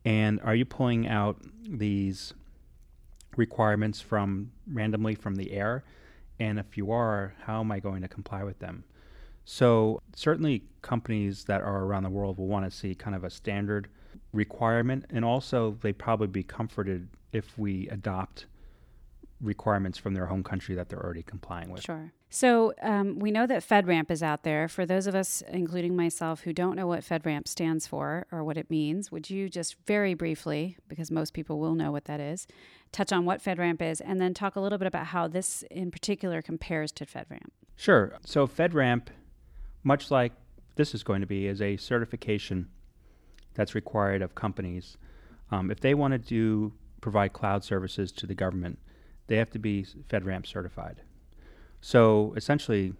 And 0.04 0.40
are 0.42 0.54
you 0.54 0.64
pulling 0.64 1.08
out 1.08 1.38
these 1.66 2.34
requirements 3.36 4.00
from 4.00 4.52
randomly 4.70 5.14
from 5.14 5.36
the 5.36 5.52
air? 5.52 5.84
And 6.38 6.58
if 6.58 6.76
you 6.76 6.90
are, 6.90 7.34
how 7.44 7.60
am 7.60 7.72
I 7.72 7.80
going 7.80 8.02
to 8.02 8.08
comply 8.08 8.42
with 8.42 8.58
them? 8.58 8.84
So, 9.44 10.00
certainly, 10.14 10.64
companies 10.82 11.44
that 11.44 11.60
are 11.60 11.84
around 11.84 12.02
the 12.02 12.10
world 12.10 12.38
will 12.38 12.46
want 12.46 12.64
to 12.64 12.70
see 12.70 12.94
kind 12.94 13.14
of 13.14 13.24
a 13.24 13.30
standard 13.30 13.88
requirement, 14.32 15.04
and 15.10 15.24
also 15.24 15.78
they 15.82 15.92
probably 15.92 16.28
be 16.28 16.42
comforted 16.42 17.08
if 17.32 17.58
we 17.58 17.88
adopt 17.88 18.46
requirements 19.40 19.98
from 19.98 20.14
their 20.14 20.26
home 20.26 20.42
country 20.42 20.74
that 20.74 20.88
they're 20.88 21.02
already 21.02 21.22
complying 21.22 21.68
with. 21.70 21.82
Sure. 21.82 22.12
So 22.34 22.74
um, 22.82 23.20
we 23.20 23.30
know 23.30 23.46
that 23.46 23.62
FedRAMP 23.62 24.10
is 24.10 24.20
out 24.20 24.42
there. 24.42 24.66
For 24.66 24.84
those 24.84 25.06
of 25.06 25.14
us, 25.14 25.40
including 25.46 25.94
myself, 25.94 26.40
who 26.40 26.52
don't 26.52 26.74
know 26.74 26.88
what 26.88 27.02
FedRAMP 27.04 27.46
stands 27.46 27.86
for 27.86 28.26
or 28.32 28.42
what 28.42 28.56
it 28.56 28.68
means, 28.68 29.12
would 29.12 29.30
you 29.30 29.48
just 29.48 29.76
very 29.86 30.14
briefly, 30.14 30.76
because 30.88 31.12
most 31.12 31.32
people 31.32 31.60
will 31.60 31.76
know 31.76 31.92
what 31.92 32.06
that 32.06 32.18
is, 32.18 32.48
touch 32.90 33.12
on 33.12 33.24
what 33.24 33.40
FedRAMP 33.40 33.80
is, 33.80 34.00
and 34.00 34.20
then 34.20 34.34
talk 34.34 34.56
a 34.56 34.60
little 34.60 34.78
bit 34.78 34.88
about 34.88 35.06
how 35.06 35.28
this 35.28 35.62
in 35.70 35.92
particular 35.92 36.42
compares 36.42 36.90
to 36.90 37.06
FedRAMP? 37.06 37.50
Sure. 37.76 38.18
So 38.26 38.48
FedRAMP, 38.48 39.06
much 39.84 40.10
like 40.10 40.32
this 40.74 40.92
is 40.92 41.04
going 41.04 41.20
to 41.20 41.28
be, 41.28 41.46
is 41.46 41.62
a 41.62 41.76
certification 41.76 42.68
that's 43.54 43.76
required 43.76 44.22
of 44.22 44.34
companies. 44.34 44.96
Um, 45.52 45.70
if 45.70 45.78
they 45.78 45.94
want 45.94 46.10
to 46.10 46.18
do 46.18 46.72
provide 47.00 47.32
cloud 47.32 47.62
services 47.62 48.10
to 48.10 48.26
the 48.26 48.34
government, 48.34 48.80
they 49.28 49.36
have 49.36 49.50
to 49.50 49.60
be 49.60 49.86
FedRAMP 50.10 50.48
certified. 50.48 50.96
So 51.84 52.32
essentially, 52.34 52.94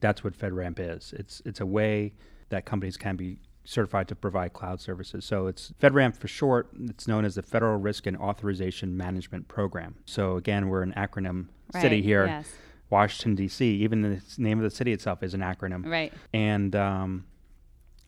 that's 0.00 0.24
what 0.24 0.32
FedRAMP 0.32 0.78
is. 0.96 1.12
It's 1.14 1.42
it's 1.44 1.60
a 1.60 1.66
way 1.66 2.14
that 2.48 2.64
companies 2.64 2.96
can 2.96 3.16
be 3.16 3.38
certified 3.64 4.08
to 4.08 4.14
provide 4.14 4.54
cloud 4.54 4.80
services. 4.80 5.26
So 5.26 5.46
it's 5.46 5.74
FedRAMP 5.78 6.16
for 6.16 6.26
short. 6.26 6.70
It's 6.88 7.06
known 7.06 7.26
as 7.26 7.34
the 7.34 7.42
Federal 7.42 7.76
Risk 7.76 8.06
and 8.06 8.16
Authorization 8.16 8.96
Management 8.96 9.46
Program. 9.48 9.96
So 10.06 10.36
again, 10.36 10.68
we're 10.70 10.80
an 10.82 10.94
acronym 10.96 11.48
Right, 11.74 11.82
city 11.82 12.00
here, 12.00 12.24
Yes. 12.26 12.50
Washington 12.88 13.34
D.C. 13.34 13.66
Even 13.82 14.00
the 14.00 14.22
name 14.38 14.56
of 14.58 14.64
the 14.64 14.70
city 14.70 14.92
itself 14.92 15.22
is 15.22 15.34
an 15.34 15.40
acronym, 15.42 15.84
Right. 15.84 16.14
and 16.32 16.74
um, 16.74 17.26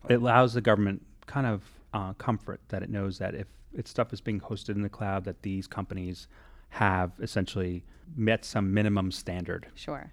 it 0.09 0.15
allows 0.15 0.53
the 0.55 0.61
government 0.61 1.05
kind 1.27 1.45
of 1.45 1.61
uh, 1.93 2.13
comfort 2.13 2.59
that 2.69 2.81
it 2.81 2.89
knows 2.89 3.19
that 3.19 3.35
if 3.35 3.45
its 3.73 3.91
stuff 3.91 4.13
is 4.13 4.19
being 4.21 4.39
hosted 4.39 4.69
in 4.69 4.81
the 4.81 4.89
cloud, 4.89 5.25
that 5.25 5.43
these 5.43 5.67
companies 5.67 6.27
have 6.69 7.11
essentially 7.21 7.83
met 8.15 8.45
some 8.45 8.73
minimum 8.73 9.11
standard. 9.11 9.67
Sure. 9.75 10.11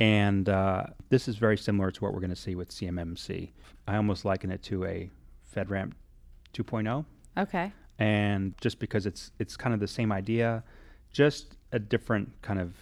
And 0.00 0.48
uh, 0.48 0.86
this 1.08 1.28
is 1.28 1.36
very 1.36 1.56
similar 1.56 1.90
to 1.90 2.00
what 2.04 2.12
we're 2.12 2.20
going 2.20 2.30
to 2.30 2.36
see 2.36 2.54
with 2.54 2.70
CMMC. 2.70 3.50
I 3.86 3.96
almost 3.96 4.24
liken 4.24 4.50
it 4.50 4.62
to 4.64 4.84
a 4.84 5.10
FedRAMP 5.54 5.92
2.0, 6.52 7.04
Okay. 7.38 7.72
and 7.98 8.54
just 8.60 8.78
because 8.80 9.06
it's 9.06 9.30
it's 9.38 9.56
kind 9.56 9.72
of 9.74 9.80
the 9.80 9.86
same 9.88 10.10
idea, 10.10 10.64
just 11.12 11.56
a 11.72 11.78
different 11.78 12.32
kind 12.42 12.58
of 12.60 12.74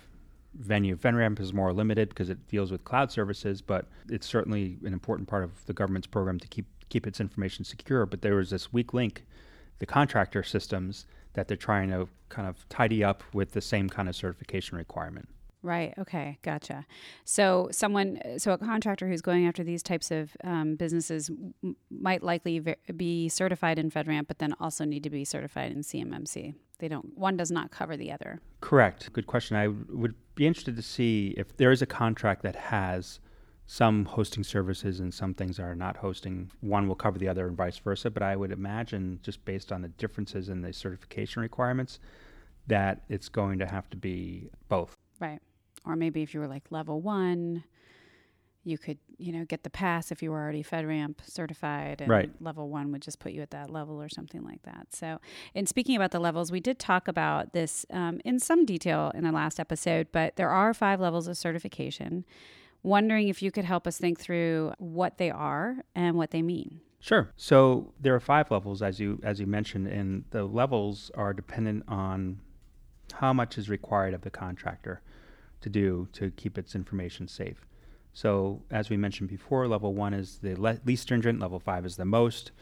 venue. 0.55 0.97
FedRAMP 0.97 1.39
is 1.41 1.53
more 1.53 1.73
limited 1.73 2.09
because 2.09 2.31
it 2.31 2.47
deals 2.49 2.71
with 2.71 2.85
cloud 2.85 3.11
services, 3.11 3.61
but 3.61 3.87
it's 4.09 4.27
certainly 4.27 4.79
an 4.85 4.93
important 4.93 5.29
part 5.29 5.45
of 5.45 5.65
the 5.67 5.73
government's 5.75 6.07
program 6.07 6.39
to 6.39 6.49
keep 6.49 6.67
keep 6.89 7.07
its 7.07 7.21
information 7.21 7.65
secure. 7.65 8.07
But 8.07 8.23
there 8.23 8.37
was 8.37 8.51
this 8.51 8.73
weak 8.73 8.95
link, 8.95 9.25
the 9.81 9.87
contractor 9.87 10.43
systems 10.43 11.07
that 11.35 11.49
they're 11.49 11.57
trying 11.57 11.91
to 11.91 12.09
kind 12.29 12.49
of 12.49 12.69
tidy 12.69 13.03
up 13.05 13.23
with 13.33 13.53
the 13.53 13.61
same 13.61 13.89
kind 13.89 14.09
of 14.09 14.17
certification 14.17 14.77
requirement. 14.77 15.29
Right. 15.65 15.95
Okay. 15.97 16.39
Gotcha. 16.43 16.87
So 17.25 17.69
someone, 17.71 18.21
so 18.39 18.53
a 18.53 18.59
contractor 18.59 19.07
who's 19.07 19.23
going 19.23 19.47
after 19.47 19.63
these 19.63 19.83
types 19.83 20.11
of 20.11 20.37
um, 20.43 20.75
businesses 20.75 21.31
m- 21.31 21.77
might 21.89 22.23
likely 22.25 22.59
be 22.97 23.29
certified 23.29 23.79
in 23.79 23.89
FedRAMP, 23.89 24.27
but 24.27 24.41
then 24.41 24.55
also 24.59 24.85
need 24.85 25.05
to 25.05 25.11
be 25.11 25.25
certified 25.25 25.71
in 25.71 25.83
CMMC. 25.83 26.55
They 26.81 26.89
don't. 26.89 27.17
One 27.17 27.37
does 27.37 27.53
not 27.53 27.71
cover 27.71 27.97
the 27.97 28.11
other. 28.11 28.41
Correct. 28.61 29.13
Good 29.13 29.29
question. 29.29 29.57
I 29.57 29.67
w- 29.67 29.87
would 29.91 30.15
be 30.35 30.49
interested 30.49 30.75
to 30.75 30.83
see 30.83 31.33
if 31.37 31.57
there 31.57 31.71
is 31.71 31.81
a 31.81 31.87
contract 31.87 32.43
that 32.43 32.57
has 32.57 33.21
some 33.73 34.05
hosting 34.05 34.45
services 34.45 35.01
and 35.01 35.15
some 35.15 35.33
things 35.33 35.59
are 35.59 35.75
not 35.75 35.97
hosting. 35.97 36.51
One 36.61 36.87
will 36.87 36.95
cover 36.95 37.19
the 37.19 37.27
other 37.27 37.47
and 37.47 37.57
vice 37.57 37.79
versa. 37.79 38.11
But 38.11 38.23
I 38.23 38.37
would 38.37 38.53
imagine, 38.53 39.19
just 39.23 39.43
based 39.47 39.73
on 39.73 39.81
the 39.81 39.89
differences 39.89 40.51
in 40.51 40.61
the 40.61 40.75
certification 40.75 41.41
requirements, 41.41 41.99
that 42.67 43.01
it's 43.09 43.31
going 43.31 43.59
to 43.61 43.67
have 43.67 43.89
to 43.89 43.97
be 43.97 44.51
both. 44.69 44.95
Right. 45.21 45.41
Or 45.87 45.97
maybe 45.97 46.21
if 46.21 46.35
you 46.35 46.41
were 46.41 46.49
like 46.49 46.65
level 46.69 47.01
one, 47.01 47.65
you 48.63 48.77
could, 48.77 48.99
you 49.17 49.33
know, 49.33 49.47
get 49.47 49.63
the 49.63 49.71
pass 49.71 50.13
if 50.13 50.23
you 50.23 50.33
were 50.33 50.43
already 50.43 50.63
FedRAMP 50.63 51.25
certified. 51.25 52.03
And 52.03 52.11
Right. 52.11 52.31
level 52.43 52.69
one 52.69 52.93
would 52.93 53.01
just 53.01 53.21
put 53.21 53.33
you 53.33 53.41
at 53.41 53.53
that 53.53 53.71
level 53.71 54.03
or 54.03 54.11
something 54.11 54.45
like 54.45 54.65
that. 54.65 54.89
So, 54.95 55.19
in 55.55 55.65
speaking 55.65 55.97
about 55.97 56.11
the 56.11 56.21
levels, 56.21 56.53
we 56.53 56.61
did 56.61 56.79
talk 56.79 57.09
about 57.09 57.55
this 57.55 57.87
um, 57.89 58.21
in 58.23 58.39
some 58.39 58.67
detail 58.67 59.13
in 59.15 59.25
the 59.25 59.33
last 59.33 59.59
episode, 59.59 60.09
but 60.13 60.37
there 60.37 60.51
are 60.51 60.75
five 60.75 61.01
levels 61.01 61.27
of 61.27 61.39
certification. 61.39 62.27
Wondering 62.83 63.29
if 63.29 63.43
you 63.43 63.51
could 63.53 63.65
help 63.65 63.87
us 63.87 63.99
think 63.99 64.19
through 64.19 64.73
what 64.79 65.19
they 65.19 65.31
are 65.31 65.77
and 65.95 66.17
what 66.17 66.31
they 66.31 66.43
mean. 66.43 66.81
Sure. 67.01 67.33
So 67.37 67.93
there 68.01 68.15
are 68.15 68.21
five 68.21 68.51
levels, 68.51 68.81
as 68.83 69.01
you 69.01 69.21
as 69.25 69.41
you 69.41 69.47
mentioned, 69.47 69.89
and 69.89 70.25
the 70.31 70.45
levels 70.45 71.11
are 71.15 71.33
dependent 71.33 71.85
on 71.89 72.39
how 73.15 73.33
much 73.33 73.59
is 73.59 73.69
required 73.69 74.15
of 74.15 74.23
the 74.23 74.31
contractor 74.31 75.03
to 75.61 75.69
do 75.69 76.09
to 76.13 76.31
keep 76.33 76.59
its 76.59 76.75
information 76.75 77.29
safe. 77.29 77.67
So 78.13 78.63
as 78.71 78.91
we 78.91 78.97
mentioned 78.97 79.31
before, 79.31 79.67
level 79.67 79.95
one 79.95 80.15
is 80.15 80.39
the 80.39 80.55
le- 80.55 80.79
least 80.85 81.03
stringent. 81.05 81.41
Level 81.41 81.59
five 81.59 81.85
is 81.85 81.97
the 81.97 82.05
most. 82.05 82.53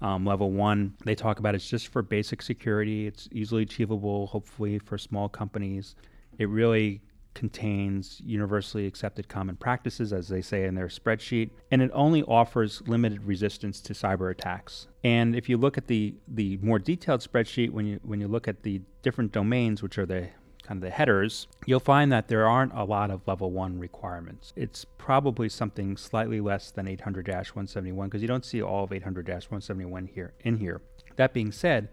Um, 0.00 0.24
level 0.24 0.52
one, 0.52 0.94
they 1.04 1.16
talk 1.16 1.40
about 1.40 1.56
it's 1.56 1.68
just 1.68 1.88
for 1.88 2.02
basic 2.02 2.40
security. 2.40 3.06
It's 3.06 3.28
easily 3.32 3.62
achievable, 3.62 4.28
hopefully 4.28 4.78
for 4.78 4.96
small 4.96 5.28
companies. 5.28 5.96
It 6.38 6.48
really 6.48 7.00
contains 7.38 8.20
universally 8.26 8.84
accepted 8.84 9.28
common 9.28 9.54
practices, 9.54 10.12
as 10.12 10.26
they 10.26 10.42
say 10.42 10.64
in 10.64 10.74
their 10.74 10.88
spreadsheet, 10.88 11.50
and 11.70 11.80
it 11.80 11.90
only 11.94 12.24
offers 12.24 12.82
limited 12.88 13.22
resistance 13.22 13.80
to 13.80 13.92
cyber 13.92 14.28
attacks. 14.28 14.88
And 15.04 15.36
if 15.36 15.48
you 15.48 15.56
look 15.56 15.78
at 15.78 15.86
the 15.86 16.14
the 16.26 16.56
more 16.56 16.80
detailed 16.80 17.20
spreadsheet, 17.20 17.70
when 17.70 17.86
you 17.86 18.00
when 18.02 18.20
you 18.20 18.26
look 18.26 18.48
at 18.48 18.64
the 18.64 18.82
different 19.02 19.30
domains, 19.30 19.84
which 19.84 19.98
are 19.98 20.04
the 20.04 20.30
kind 20.64 20.78
of 20.78 20.82
the 20.82 20.90
headers, 20.90 21.46
you'll 21.64 21.78
find 21.78 22.10
that 22.10 22.26
there 22.26 22.44
aren't 22.44 22.74
a 22.74 22.82
lot 22.82 23.12
of 23.12 23.26
level 23.28 23.52
one 23.52 23.78
requirements. 23.78 24.52
It's 24.56 24.84
probably 24.98 25.48
something 25.48 25.96
slightly 25.96 26.40
less 26.40 26.72
than 26.72 26.86
800-171 26.86 28.04
because 28.04 28.20
you 28.20 28.28
don't 28.28 28.44
see 28.44 28.60
all 28.60 28.82
of 28.82 28.90
800-171 28.90 30.08
here 30.08 30.34
in 30.40 30.56
here. 30.56 30.82
That 31.14 31.32
being 31.32 31.52
said, 31.52 31.88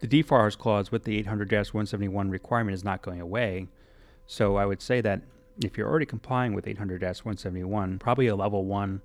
the 0.00 0.06
DFARS 0.06 0.58
clause 0.58 0.92
with 0.92 1.04
the 1.04 1.22
800-171 1.22 2.30
requirement 2.30 2.74
is 2.74 2.84
not 2.84 3.00
going 3.00 3.22
away. 3.22 3.68
So 4.26 4.56
I 4.56 4.66
would 4.66 4.80
say 4.80 5.00
that 5.00 5.22
if 5.62 5.76
you're 5.76 5.88
already 5.88 6.06
complying 6.06 6.54
with 6.54 6.64
800-171, 6.66 8.00
probably 8.00 8.26
a 8.28 8.36
level 8.36 8.64
1 8.64 9.00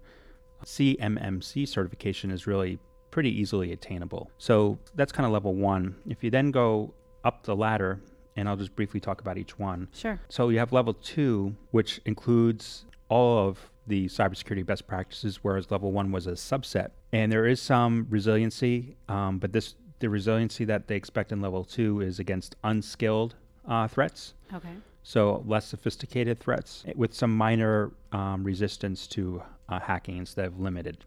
CMMC 0.64 1.68
certification 1.68 2.32
is 2.32 2.48
really 2.48 2.80
pretty 3.12 3.30
easily 3.30 3.72
attainable. 3.72 4.32
So 4.38 4.80
that's 4.96 5.12
kind 5.12 5.26
of 5.26 5.32
level 5.32 5.54
1. 5.54 5.96
If 6.08 6.24
you 6.24 6.32
then 6.32 6.52
go 6.52 6.94
up 7.24 7.44
the 7.44 7.56
ladder, 7.56 8.00
and 8.36 8.48
I'll 8.48 8.56
just 8.56 8.76
briefly 8.76 9.00
talk 9.00 9.20
about 9.22 9.38
each 9.38 9.58
one. 9.58 9.88
Sure. 9.94 10.20
So 10.30 10.50
you 10.50 10.60
have 10.60 10.72
level 10.72 10.94
2, 10.94 11.56
which 11.72 12.00
includes 12.06 12.86
all 13.10 13.48
of 13.48 13.72
the 13.88 14.06
cybersecurity 14.08 14.66
best 14.66 14.88
practices, 14.88 15.40
whereas 15.42 15.72
level 15.72 15.92
1 15.92 16.12
was 16.12 16.28
a 16.28 16.32
subset. 16.32 16.90
And 17.12 17.32
there 17.32 17.46
is 17.46 17.62
some 17.62 18.06
resiliency, 18.10 18.96
um, 19.10 19.40
but 19.40 19.54
this 19.54 19.76
the 20.00 20.10
resiliency 20.10 20.64
that 20.66 20.88
they 20.88 20.96
expect 20.96 21.32
in 21.32 21.42
level 21.42 21.64
2 21.64 22.02
is 22.02 22.20
against 22.20 22.56
unskilled 22.64 23.34
uh, 23.68 23.88
threats 23.88 24.36
Okay. 24.54 24.70
So 25.08 25.42
less 25.48 25.66
sophisticated 25.66 26.38
threats 26.38 26.84
with 26.98 27.14
some 27.14 27.34
minor 27.34 27.94
um, 28.12 28.44
resistance 28.44 29.08
to 29.08 29.42
uh, 29.70 29.80
hacking 29.80 30.18
instead 30.18 30.44
of 30.44 30.60
limited. 30.60 30.98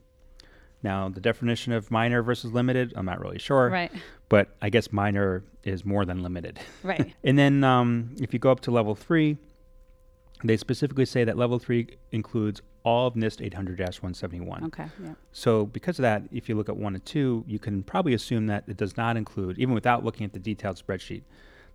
Now, 0.82 1.10
the 1.10 1.20
definition 1.20 1.74
of 1.74 1.90
minor 1.90 2.22
versus 2.22 2.50
limited, 2.50 2.94
I'm 2.96 3.04
not 3.04 3.20
really 3.20 3.38
sure, 3.38 3.68
Right. 3.68 3.92
but 4.30 4.56
I 4.62 4.70
guess 4.70 4.90
minor 4.90 5.44
is 5.64 5.84
more 5.84 6.06
than 6.06 6.22
limited. 6.22 6.58
Right. 6.82 7.14
And 7.24 7.38
then 7.38 7.62
um, 7.62 8.16
if 8.22 8.32
you 8.32 8.38
go 8.38 8.50
up 8.50 8.60
to 8.60 8.70
level 8.70 8.94
three, 8.94 9.36
they 10.42 10.56
specifically 10.56 11.04
say 11.04 11.24
that 11.24 11.36
level 11.36 11.58
three 11.58 11.98
includes 12.10 12.62
all 12.82 13.06
of 13.06 13.12
NIST 13.12 13.44
800 13.44 13.78
171. 13.80 14.64
Okay. 14.64 14.86
Yeah. 15.04 15.12
So, 15.32 15.66
because 15.66 15.98
of 15.98 16.04
that, 16.04 16.22
if 16.32 16.48
you 16.48 16.54
look 16.54 16.70
at 16.70 16.76
one 16.78 16.94
and 16.94 17.04
two, 17.04 17.44
you 17.46 17.58
can 17.58 17.82
probably 17.82 18.14
assume 18.14 18.46
that 18.46 18.64
it 18.66 18.78
does 18.78 18.96
not 18.96 19.18
include, 19.18 19.58
even 19.58 19.74
without 19.74 20.02
looking 20.06 20.24
at 20.24 20.32
the 20.32 20.38
detailed 20.38 20.82
spreadsheet, 20.82 21.24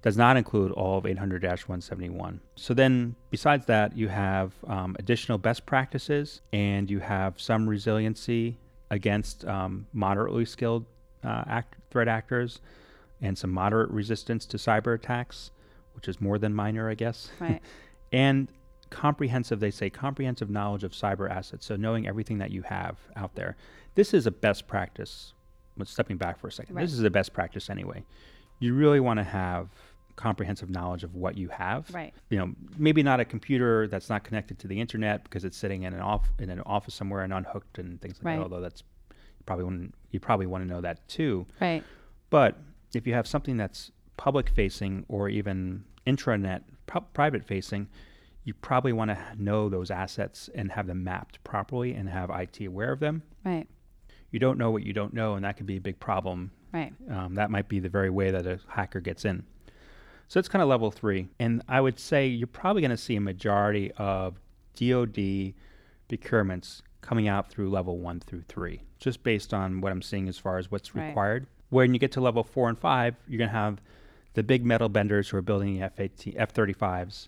does 0.05 0.15
not 0.15 0.37
include 0.37 0.71
all 0.73 0.99
of 0.99 1.05
800 1.07 1.41
171. 1.43 2.39
So, 2.55 2.75
then 2.75 3.15
besides 3.31 3.65
that, 3.65 3.97
you 3.97 4.07
have 4.07 4.53
um, 4.67 4.95
additional 4.99 5.39
best 5.39 5.65
practices 5.65 6.41
and 6.53 6.91
you 6.91 6.99
have 6.99 7.41
some 7.41 7.67
resiliency 7.67 8.55
against 8.91 9.43
um, 9.45 9.87
moderately 9.93 10.45
skilled 10.45 10.85
uh, 11.23 11.43
act- 11.47 11.77
threat 11.89 12.07
actors 12.07 12.61
and 13.19 13.35
some 13.35 13.49
moderate 13.49 13.89
resistance 13.89 14.45
to 14.45 14.57
cyber 14.57 14.93
attacks, 14.93 15.49
which 15.93 16.07
is 16.07 16.21
more 16.21 16.37
than 16.37 16.53
minor, 16.53 16.87
I 16.87 16.93
guess 16.93 17.29
Right. 17.39 17.59
and 18.11 18.47
comprehensive 18.91 19.59
they 19.59 19.71
say 19.71 19.89
comprehensive 19.89 20.51
knowledge 20.51 20.83
of 20.83 20.91
cyber 20.91 21.27
assets 21.29 21.65
so 21.65 21.75
knowing 21.75 22.07
everything 22.07 22.37
that 22.37 22.51
you 22.51 22.61
have 22.61 22.97
out 23.15 23.33
there 23.33 23.57
this 23.95 24.13
is 24.13 24.27
a 24.27 24.31
best 24.31 24.67
practice 24.67 25.33
but 25.75 25.87
stepping 25.87 26.15
back 26.15 26.39
for 26.39 26.47
a 26.47 26.51
second 26.51 26.75
Right. 26.75 26.83
this 26.83 26.93
is 26.93 27.01
a 27.03 27.09
best 27.09 27.33
practice 27.33 27.69
anyway 27.71 28.03
you 28.59 28.75
really 28.75 28.99
want 28.99 29.17
to 29.17 29.23
have 29.23 29.67
comprehensive 30.15 30.69
knowledge 30.69 31.03
of 31.03 31.15
what 31.15 31.37
you 31.37 31.49
have. 31.49 31.89
Right. 31.93 32.13
You 32.29 32.37
know, 32.39 32.51
maybe 32.77 33.03
not 33.03 33.19
a 33.19 33.25
computer 33.25 33.87
that's 33.87 34.09
not 34.09 34.23
connected 34.23 34.59
to 34.59 34.67
the 34.67 34.79
internet 34.79 35.23
because 35.23 35.43
it's 35.43 35.57
sitting 35.57 35.83
in 35.83 35.93
an 35.93 35.99
off 35.99 36.29
in 36.39 36.49
an 36.49 36.61
office 36.61 36.93
somewhere 36.95 37.21
and 37.21 37.33
unhooked 37.33 37.77
and 37.79 37.99
things 38.01 38.17
like 38.19 38.25
Right. 38.25 38.35
that. 38.37 38.43
Although 38.43 38.61
that's 38.61 38.83
probably 39.45 39.65
want 39.65 39.93
you 40.11 40.19
probably 40.19 40.45
want 40.47 40.63
to 40.63 40.67
know 40.67 40.81
that 40.81 41.07
too. 41.07 41.45
Right. 41.59 41.83
But 42.29 42.57
if 42.93 43.05
you 43.05 43.13
have 43.13 43.27
something 43.27 43.57
that's 43.57 43.91
public 44.17 44.49
facing 44.49 45.05
or 45.09 45.27
even 45.29 45.83
intranet 46.07 46.61
private 47.13 47.43
facing, 47.43 47.87
you 48.45 48.53
probably 48.53 48.93
want 48.93 49.11
to 49.11 49.17
know 49.37 49.69
those 49.69 49.91
assets 49.91 50.49
and 50.55 50.71
have 50.71 50.87
them 50.87 51.03
mapped 51.03 51.43
properly 51.43 51.93
and 51.93 52.07
have 52.09 52.29
IT 52.29 52.61
aware 52.65 52.91
of 52.91 52.99
them. 52.99 53.23
Right. 53.43 53.67
You 54.31 54.39
don't 54.39 54.57
know 54.57 54.71
what 54.71 54.83
you 54.83 54.93
don't 54.93 55.13
know, 55.13 55.35
and 55.35 55.43
that 55.45 55.57
could 55.57 55.65
be 55.65 55.77
a 55.77 55.81
big 55.81 55.99
problem 55.99 56.51
Right. 56.73 56.93
um, 57.09 57.35
that 57.35 57.49
might 57.51 57.67
be 57.69 57.79
the 57.79 57.89
very 57.89 58.09
way 58.09 58.31
that 58.31 58.45
a 58.45 58.59
hacker 58.67 58.99
gets 58.99 59.25
in. 59.25 59.43
So 60.27 60.39
it's 60.39 60.49
kind 60.49 60.61
of 60.61 60.67
level 60.69 60.91
three. 60.91 61.29
And 61.39 61.61
I 61.67 61.81
would 61.81 61.99
say 61.99 62.27
you're 62.27 62.47
probably 62.47 62.81
going 62.81 62.91
to 62.91 62.97
see 62.97 63.15
a 63.15 63.21
majority 63.21 63.91
of 63.97 64.39
DoD 64.75 65.53
procurements 66.09 66.81
coming 67.01 67.27
out 67.27 67.49
through 67.49 67.69
level 67.69 67.97
one 67.99 68.19
through 68.19 68.41
three, 68.47 68.81
just 68.99 69.23
based 69.23 69.53
on 69.53 69.81
what 69.81 69.91
I'm 69.91 70.01
seeing 70.01 70.27
as 70.27 70.37
far 70.37 70.57
as 70.57 70.71
what's 70.71 70.95
Right. 70.95 71.07
required. 71.07 71.47
When 71.69 71.93
you 71.93 71.99
get 71.99 72.11
to 72.13 72.21
level 72.21 72.43
four 72.43 72.69
and 72.69 72.77
five, 72.77 73.15
you're 73.27 73.37
going 73.37 73.49
to 73.49 73.55
have 73.55 73.81
the 74.33 74.43
big 74.43 74.65
metal 74.65 74.89
benders 74.89 75.29
who 75.29 75.37
are 75.37 75.41
building 75.41 75.75
the 75.75 75.83
F-18, 75.83 76.33
F-35s. 76.37 77.27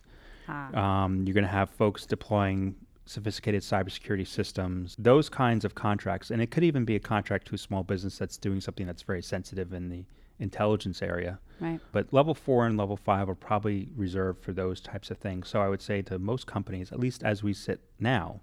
Ah. 0.49 1.03
Um, 1.03 1.23
you're 1.25 1.33
going 1.33 1.43
to 1.43 1.49
have 1.51 1.69
folks 1.69 2.05
deploying 2.05 2.75
sophisticated 3.05 3.61
cybersecurity 3.61 4.27
systems, 4.27 4.95
those 4.99 5.29
kinds 5.29 5.63
of 5.63 5.75
contracts. 5.75 6.29
And 6.29 6.41
it 6.41 6.51
could 6.51 6.63
even 6.63 6.83
be 6.83 6.95
a 6.95 6.99
contract 6.99 7.47
to 7.47 7.55
a 7.55 7.57
small 7.57 7.83
business 7.83 8.17
that's 8.17 8.37
doing 8.37 8.59
something 8.59 8.85
that's 8.85 9.03
very 9.03 9.21
sensitive 9.21 9.71
in 9.73 9.89
the 9.89 10.03
intelligence 10.39 11.01
area. 11.01 11.39
right. 11.59 11.79
But 11.91 12.13
level 12.13 12.33
four 12.35 12.65
and 12.67 12.77
level 12.77 12.97
five 12.97 13.27
are 13.29 13.35
probably 13.35 13.89
reserved 13.95 14.43
for 14.43 14.53
those 14.53 14.79
types 14.79 15.09
of 15.09 15.17
things. 15.17 15.47
So 15.47 15.61
I 15.61 15.67
would 15.69 15.81
say 15.81 16.01
to 16.03 16.19
most 16.19 16.45
companies, 16.47 16.91
at 16.91 16.99
least 16.99 17.23
as 17.23 17.41
we 17.43 17.53
sit 17.53 17.81
now, 17.99 18.41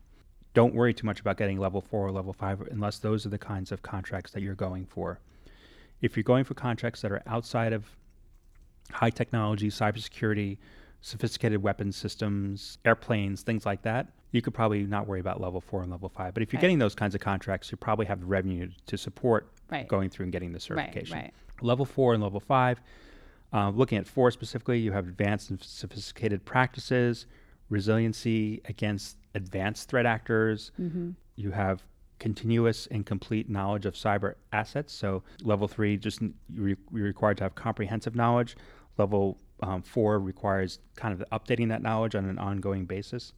don't 0.54 0.74
worry 0.74 0.94
too 0.94 1.06
much 1.06 1.20
about 1.20 1.36
getting 1.36 1.58
level 1.58 1.80
four 1.80 2.06
or 2.06 2.12
level 2.12 2.32
five 2.32 2.60
unless 2.70 2.98
those 2.98 3.24
are 3.26 3.28
the 3.28 3.38
kinds 3.38 3.70
of 3.72 3.82
contracts 3.82 4.32
that 4.32 4.42
you're 4.42 4.54
going 4.54 4.86
for. 4.86 5.20
If 6.00 6.16
you're 6.16 6.24
going 6.24 6.44
for 6.44 6.54
contracts 6.54 7.00
that 7.02 7.12
are 7.12 7.22
outside 7.26 7.72
of 7.72 7.96
high 8.90 9.10
technology, 9.10 9.68
cybersecurity, 9.68 10.58
sophisticated 11.00 11.62
weapons 11.62 11.96
systems, 11.96 12.78
airplanes, 12.84 13.42
things 13.42 13.66
like 13.66 13.82
that, 13.82 14.08
you 14.32 14.42
could 14.42 14.54
probably 14.54 14.84
not 14.84 15.06
worry 15.06 15.20
about 15.20 15.40
level 15.40 15.60
four 15.60 15.82
and 15.82 15.90
level 15.90 16.08
five. 16.08 16.34
But 16.34 16.42
if 16.42 16.52
you're 16.52 16.58
Right. 16.58 16.62
getting 16.62 16.78
those 16.78 16.94
kinds 16.94 17.14
of 17.14 17.20
contracts, 17.20 17.70
you 17.70 17.76
probably 17.76 18.06
have 18.06 18.20
the 18.20 18.26
revenue 18.26 18.70
to 18.86 18.96
support 18.98 19.52
Right. 19.70 19.86
going 19.88 20.10
through 20.10 20.24
and 20.24 20.32
getting 20.32 20.50
the 20.52 20.56
Right. 20.56 20.62
certification. 20.62 21.16
Right. 21.18 21.34
Level 21.64 21.84
four 21.84 22.14
and 22.14 22.22
level 22.22 22.40
five, 22.40 22.80
uh, 23.52 23.70
looking 23.70 23.98
at 23.98 24.06
four 24.06 24.30
specifically, 24.30 24.78
you 24.78 24.92
have 24.92 25.06
advanced 25.08 25.50
and 25.50 25.62
sophisticated 25.62 26.44
practices, 26.44 27.26
resiliency 27.70 28.60
against 28.66 29.16
advanced 29.34 29.88
threat 29.88 30.06
actors. 30.06 30.72
Mm-hmm. 30.80 31.10
You 31.36 31.50
have 31.52 31.82
continuous 32.18 32.86
and 32.90 33.04
complete 33.04 33.48
knowledge 33.48 33.86
of 33.86 33.94
cyber 33.94 34.34
assets. 34.52 34.92
So 34.92 35.22
level 35.42 35.66
three, 35.66 35.96
just 35.96 36.20
you're 36.54 36.76
required 36.92 37.38
to 37.38 37.44
have 37.44 37.54
comprehensive 37.54 38.14
knowledge. 38.14 38.56
Level 38.98 39.38
um, 39.62 39.82
four 39.82 40.18
requires 40.20 40.78
kind 40.96 41.12
of 41.12 41.24
updating 41.32 41.68
that 41.70 41.82
knowledge 41.82 42.14
on 42.14 42.26
an 42.26 42.38
ongoing 42.38 42.84
basis. 42.84 43.32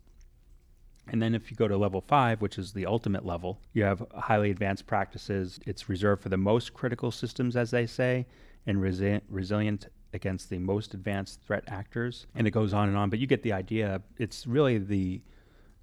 And 1.09 1.23
then 1.23 1.35
if 1.35 1.51
you 1.51 1.57
go 1.57 1.69
to 1.69 1.77
level 1.77 2.01
five, 2.01 2.41
which 2.41 2.59
is 2.59 2.73
the 2.73 2.87
ultimate 2.87 3.25
level, 3.25 3.61
you 3.73 3.85
have 3.85 4.05
highly 4.15 4.51
advanced 4.51 4.87
practices. 4.87 5.61
It's 5.67 5.89
reserved 5.89 6.23
for 6.23 6.29
the 6.29 6.37
most 6.37 6.75
critical 6.75 7.11
systems, 7.11 7.57
as 7.57 7.71
they 7.71 7.87
say, 7.87 8.27
and 8.67 8.79
resi- 8.79 9.21
resilient 9.29 9.87
against 10.13 10.51
the 10.51 10.59
most 10.59 10.95
advanced 10.95 11.41
threat 11.47 11.65
actors. 11.69 12.27
And 12.35 12.47
it 12.47 12.51
goes 12.51 12.73
on 12.73 12.89
and 12.89 12.97
on, 12.97 13.11
but 13.11 13.19
you 13.19 13.27
get 13.27 13.43
the 13.43 13.53
idea. 13.53 14.03
It's 14.19 14.47
really 14.47 14.79
the 14.79 15.21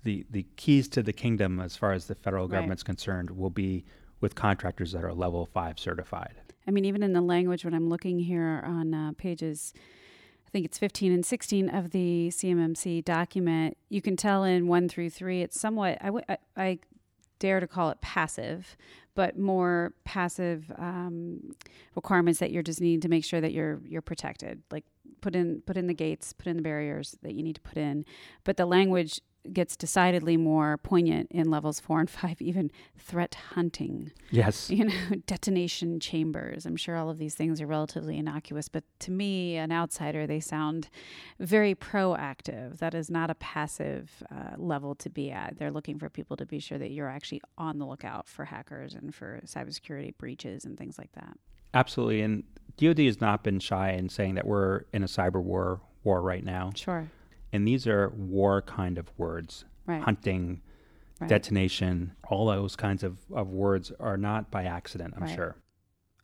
the 0.04 0.26
the 0.32 0.46
keys 0.58 0.90
to 0.90 1.02
the 1.02 1.14
kingdom 1.14 1.62
as 1.62 1.78
far 1.78 1.94
as 1.94 2.08
the 2.08 2.16
federal 2.16 2.48
Right. 2.48 2.58
government's 2.58 2.84
concerned 2.84 3.30
will 3.32 3.50
be 3.50 3.86
with 4.20 4.36
contractors 4.36 4.92
that 4.92 5.04
are 5.06 5.14
level 5.14 5.46
five 5.46 5.80
certified. 5.80 6.36
I 6.68 6.72
mean, 6.72 6.84
even 6.86 7.04
in 7.04 7.14
the 7.14 7.22
language, 7.22 7.64
when 7.64 7.74
I'm 7.74 7.88
looking 7.90 8.20
here 8.20 8.62
on 8.66 8.94
uh, 8.94 9.12
pages, 9.18 9.74
think 10.54 10.66
it's 10.66 10.78
15 10.78 11.12
and 11.12 11.26
16 11.26 11.70
of 11.70 11.92
the 11.92 12.30
CMMC 12.30 13.04
document, 13.04 13.76
you 13.90 14.02
can 14.02 14.16
tell 14.16 14.44
in 14.44 14.68
one 14.68 14.88
through 14.88 15.10
three, 15.10 15.42
it's 15.42 15.60
somewhat, 15.60 15.98
I, 16.00 16.06
w- 16.06 16.26
I, 16.30 16.38
I 16.56 16.80
dare 17.40 17.60
to 17.60 17.68
call 17.68 17.90
it 17.90 18.00
passive, 18.00 18.78
but 19.16 19.38
more 19.38 19.94
passive 20.06 20.72
um, 20.78 21.56
requirements 21.96 22.40
that 22.40 22.52
you're 22.52 22.64
just 22.64 22.80
needing 22.80 23.02
to 23.02 23.10
make 23.10 23.26
sure 23.26 23.42
that 23.42 23.52
you're 23.52 23.82
you're 23.86 24.02
protected. 24.02 24.62
Like 24.72 24.86
put 25.22 25.36
in 25.36 25.62
put 25.66 25.76
in 25.76 25.88
the 25.88 25.94
gates, 25.94 26.34
put 26.34 26.48
in 26.48 26.56
the 26.56 26.64
barriers 26.64 27.18
that 27.22 27.34
you 27.34 27.44
need 27.44 27.56
to 27.56 27.62
put 27.62 27.78
in. 27.78 28.06
But 28.44 28.58
the 28.58 28.66
language 28.66 29.20
gets 29.52 29.76
decidedly 29.76 30.38
more 30.38 30.78
poignant 30.78 31.30
in 31.32 31.50
levels 31.50 31.80
four 31.80 32.00
and 32.00 32.10
five, 32.10 32.42
even 32.42 32.72
threat 32.98 33.36
hunting 33.56 34.12
Yes. 34.32 34.70
you 34.72 34.86
know, 34.86 34.94
detonation 35.28 36.00
chambers. 36.00 36.66
I'm 36.66 36.76
sure 36.76 36.96
all 36.96 37.10
of 37.10 37.18
these 37.18 37.36
things 37.36 37.62
are 37.62 37.68
relatively 37.68 38.18
innocuous, 38.18 38.68
but 38.68 38.84
to 39.00 39.12
me, 39.12 39.58
an 39.58 39.72
outsider, 39.72 40.26
they 40.26 40.40
sound 40.40 40.90
very 41.40 41.76
proactive. 41.76 42.80
That 42.80 42.94
is 42.94 43.10
not 43.10 43.30
a 43.30 43.36
passive 43.36 44.24
uh, 44.32 44.56
level 44.58 44.96
to 44.96 45.10
be 45.10 45.32
at. 45.32 45.58
They're 45.58 45.72
looking 45.72 46.00
for 46.00 46.10
people 46.10 46.38
to 46.38 46.46
be 46.46 46.60
sure 46.60 46.78
that 46.78 46.92
you're 46.92 47.10
actually 47.10 47.42
on 47.58 47.78
the 47.78 47.86
lookout 47.86 48.28
for 48.28 48.46
hackers 48.46 48.96
and 48.96 49.14
for 49.14 49.42
cybersecurity 49.46 50.18
breaches 50.18 50.66
and 50.66 50.78
things 50.78 50.98
like 50.98 51.12
that. 51.14 51.38
Absolutely. 51.74 52.22
And 52.22 52.44
DoD 52.78 53.00
has 53.00 53.22
not 53.22 53.44
been 53.44 53.60
shy 53.60 53.92
in 53.92 54.10
saying 54.10 54.36
that 54.36 54.46
we're 54.46 54.82
in 54.94 55.04
a 55.04 55.08
cyber 55.08 55.42
war 55.42 55.82
war 56.04 56.22
right 56.22 56.44
now. 56.44 56.72
Sure. 56.76 57.08
And 57.54 57.68
these 57.68 57.88
are 57.88 58.10
war 58.10 58.62
kind 58.64 58.98
of 58.98 59.12
words. 59.18 59.64
Right. 59.86 60.02
Hunting, 60.02 60.62
Right. 61.20 61.30
detonation, 61.30 62.14
all 62.28 62.48
those 62.48 62.76
kinds 62.76 63.04
of, 63.04 63.18
of 63.32 63.50
words 63.50 63.92
are 64.00 64.18
not 64.18 64.50
by 64.50 64.64
accident, 64.64 65.14
I'm 65.16 65.24
Right. 65.24 65.36
sure. 65.36 65.56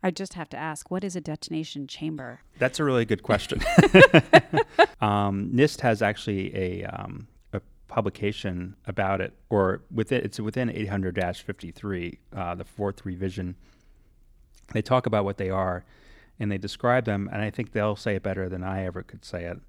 I 0.02 0.12
just 0.12 0.34
have 0.34 0.50
to 0.50 0.58
ask, 0.58 0.90
what 0.90 1.04
is 1.04 1.16
a 1.16 1.22
detonation 1.22 1.86
chamber? 1.86 2.40
That's 2.58 2.80
a 2.80 2.84
really 2.84 3.06
good 3.06 3.22
question. 3.22 3.60
um, 5.02 5.52
NIST 5.54 5.82
has 5.82 6.02
actually 6.02 6.56
a, 6.56 6.86
um, 6.86 7.28
a 7.54 7.62
publication 7.88 8.76
about 8.88 9.22
it, 9.22 9.34
or 9.50 9.84
within, 9.94 10.24
it's 10.24 10.40
within 10.40 10.70
800-53, 10.70 12.18
uh, 12.36 12.56
the 12.56 12.64
fourth 12.64 13.06
revision. 13.06 13.56
They 14.74 14.82
talk 14.82 15.06
about 15.06 15.26
what 15.26 15.38
they 15.38 15.50
are, 15.50 15.84
and 16.40 16.52
they 16.52 16.58
describe 16.58 17.06
them, 17.06 17.30
and 17.32 17.42
I 17.42 17.50
think 17.52 17.74
they'll 17.74 17.96
say 17.98 18.16
it 18.16 18.24
better 18.24 18.50
than 18.50 18.64
I 18.64 18.86
ever 18.86 19.04
could 19.04 19.24
say 19.24 19.44
it. 19.46 19.60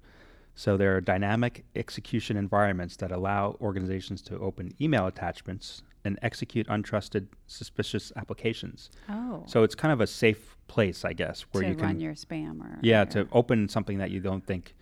So 0.61 0.77
there 0.77 0.95
are 0.95 1.01
dynamic 1.01 1.65
execution 1.75 2.37
environments 2.37 2.95
that 2.97 3.11
allow 3.11 3.57
organizations 3.61 4.21
to 4.21 4.37
open 4.37 4.75
email 4.79 5.07
attachments 5.07 5.81
and 6.05 6.19
execute 6.21 6.67
untrusted, 6.67 7.25
suspicious 7.47 8.11
applications. 8.15 8.91
Oh, 9.09 9.41
So 9.47 9.63
it's 9.63 9.73
kind 9.73 9.91
of 9.91 10.01
a 10.01 10.05
safe 10.05 10.55
place, 10.67 11.03
I 11.03 11.13
guess, 11.13 11.41
where 11.51 11.63
to 11.63 11.69
you 11.69 11.73
can 11.75 11.85
run 11.85 11.99
your 11.99 12.13
spam 12.13 12.61
or 12.61 12.77
yeah, 12.83 13.01
or- 13.01 13.05
to 13.05 13.27
open 13.31 13.69
something 13.69 13.97
that 13.97 14.11
you 14.11 14.19
don't 14.19 14.45
think, 14.45 14.75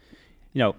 you 0.51 0.59
know, 0.59 0.75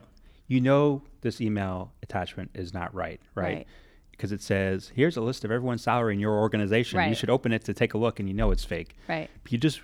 you 0.48 0.60
know 0.60 1.00
this 1.22 1.40
email 1.40 1.92
attachment 2.02 2.50
is 2.52 2.74
not 2.74 2.94
right, 2.94 3.22
right? 3.34 3.44
Right. 3.44 3.66
Because 4.10 4.32
it 4.32 4.42
says, 4.42 4.92
here's 4.94 5.16
a 5.16 5.22
list 5.22 5.46
of 5.46 5.50
everyone's 5.50 5.82
salary 5.82 6.12
in 6.12 6.20
your 6.20 6.38
organization. 6.38 7.08
You 7.08 7.14
should 7.14 7.30
open 7.30 7.54
it 7.54 7.64
to 7.64 7.72
take 7.72 7.94
a 7.94 7.98
look 7.98 8.20
and 8.20 8.28
you 8.28 8.34
know 8.34 8.50
it's 8.50 8.64
fake. 8.64 8.96
right. 9.08 9.30
You 9.48 9.56
just, 9.56 9.80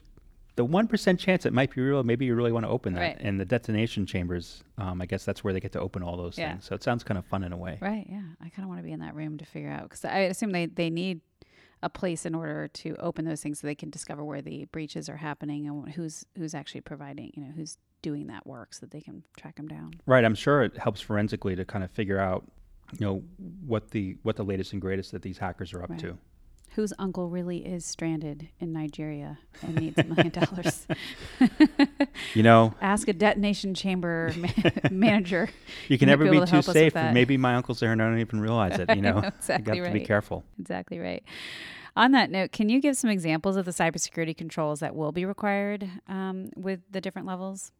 the 0.56 0.64
1% 0.66 1.18
chance 1.18 1.44
it 1.46 1.52
might 1.52 1.74
be 1.74 1.80
real, 1.82 2.02
maybe 2.02 2.24
you 2.24 2.34
really 2.34 2.52
want 2.52 2.64
to 2.64 2.70
open 2.70 2.94
that. 2.94 3.00
Right. 3.00 3.16
And 3.20 3.38
the 3.38 3.44
detonation 3.44 4.06
chambers, 4.06 4.64
um, 4.78 5.00
I 5.02 5.06
guess 5.06 5.24
that's 5.24 5.44
where 5.44 5.52
they 5.52 5.60
get 5.60 5.72
to 5.72 5.80
open 5.80 6.02
all 6.02 6.16
those 6.16 6.36
Yeah. 6.38 6.52
things. 6.52 6.64
So 6.64 6.74
it 6.74 6.82
sounds 6.82 7.04
kind 7.04 7.18
of 7.18 7.24
fun 7.26 7.44
in 7.44 7.52
a 7.52 7.56
way. 7.56 7.78
Right. 7.80 8.06
Yeah. 8.10 8.22
I 8.40 8.48
kind 8.48 8.64
of 8.64 8.68
want 8.68 8.80
to 8.80 8.84
be 8.84 8.92
in 8.92 9.00
that 9.00 9.14
room 9.14 9.36
to 9.38 9.44
figure 9.44 9.70
out 9.70 9.84
because 9.84 10.04
I 10.04 10.20
assume 10.20 10.50
they, 10.52 10.66
they 10.66 10.90
need 10.90 11.20
a 11.82 11.90
place 11.90 12.24
in 12.24 12.34
order 12.34 12.68
to 12.68 12.96
open 12.96 13.26
those 13.26 13.42
things 13.42 13.60
so 13.60 13.66
they 13.66 13.74
can 13.74 13.90
discover 13.90 14.24
where 14.24 14.40
the 14.40 14.64
breaches 14.72 15.08
are 15.10 15.18
happening 15.18 15.66
and 15.68 15.90
who's 15.92 16.24
who's 16.38 16.54
actually 16.54 16.80
providing, 16.80 17.30
you 17.34 17.42
know, 17.44 17.50
who's 17.54 17.76
doing 18.00 18.26
that 18.28 18.46
work 18.46 18.72
so 18.72 18.80
that 18.80 18.90
they 18.92 19.00
can 19.02 19.22
track 19.36 19.56
them 19.56 19.68
down. 19.68 19.92
Right. 20.06 20.24
I'm 20.24 20.34
sure 20.34 20.62
it 20.62 20.78
helps 20.78 21.02
forensically 21.02 21.54
to 21.54 21.66
kind 21.66 21.84
of 21.84 21.90
figure 21.90 22.18
out, 22.18 22.50
you 22.98 23.04
know, 23.06 23.22
what 23.66 23.90
the 23.90 24.16
what 24.22 24.36
the 24.36 24.42
latest 24.42 24.72
and 24.72 24.80
greatest 24.80 25.12
that 25.12 25.20
these 25.20 25.36
hackers 25.36 25.74
are 25.74 25.82
up 25.82 25.90
Right. 25.90 25.98
to. 25.98 26.16
Whose 26.76 26.92
uncle 26.98 27.30
really 27.30 27.64
is 27.64 27.86
stranded 27.86 28.48
in 28.60 28.74
Nigeria 28.74 29.38
and 29.62 29.76
needs 29.76 29.98
a 29.98 30.04
million 30.14 30.28
dollars? 30.28 30.86
You 32.34 32.42
know, 32.42 32.74
Ask 32.82 33.08
a 33.08 33.14
detonation 33.14 33.72
chamber 33.72 34.30
ma- 34.36 34.70
manager. 34.90 35.48
You 35.88 35.96
can 35.96 36.08
never 36.08 36.24
be 36.24 36.32
be, 36.32 36.36
too 36.40 36.44
help 36.44 36.52
us 36.52 36.66
with 36.68 36.74
safe. 36.76 36.94
Maybe 36.94 37.38
my 37.38 37.54
uncle's 37.54 37.80
there 37.80 37.92
and 37.92 38.02
I 38.02 38.06
don't 38.10 38.18
even 38.18 38.40
realize 38.40 38.78
it. 38.78 38.94
You 38.94 39.00
know, 39.00 39.18
exactly 39.20 39.74
you 39.74 39.84
have 39.84 39.92
to 39.92 39.98
be 39.98 40.04
careful. 40.04 40.44
Exactly 40.58 40.98
right. 40.98 41.24
On 41.96 42.12
that 42.12 42.30
note, 42.30 42.52
can 42.52 42.68
you 42.68 42.78
give 42.78 42.94
some 42.94 43.08
examples 43.08 43.56
of 43.56 43.64
the 43.64 43.70
cybersecurity 43.70 44.36
controls 44.36 44.80
that 44.80 44.94
will 44.94 45.12
be 45.12 45.24
required 45.24 45.88
um, 46.08 46.50
with 46.56 46.80
the 46.90 47.00
different 47.00 47.26
levels? 47.26 47.72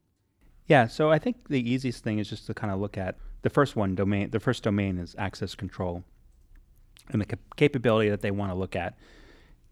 Yeah. 0.68 0.86
So 0.86 1.10
I 1.10 1.18
think 1.18 1.48
the 1.48 1.60
easiest 1.70 2.02
thing 2.02 2.18
is 2.18 2.30
just 2.30 2.46
to 2.46 2.54
kind 2.54 2.72
of 2.72 2.80
look 2.80 2.96
at 2.96 3.16
the 3.42 3.50
first 3.50 3.76
one 3.76 3.94
domain. 3.94 4.30
The 4.30 4.40
first 4.40 4.62
domain 4.62 4.96
is 4.96 5.14
access 5.18 5.54
control, 5.54 6.02
and 7.10 7.20
the 7.20 7.26
cap- 7.26 7.56
capability 7.56 8.08
that 8.10 8.20
they 8.20 8.30
want 8.30 8.50
to 8.50 8.54
look 8.54 8.76
at 8.76 8.96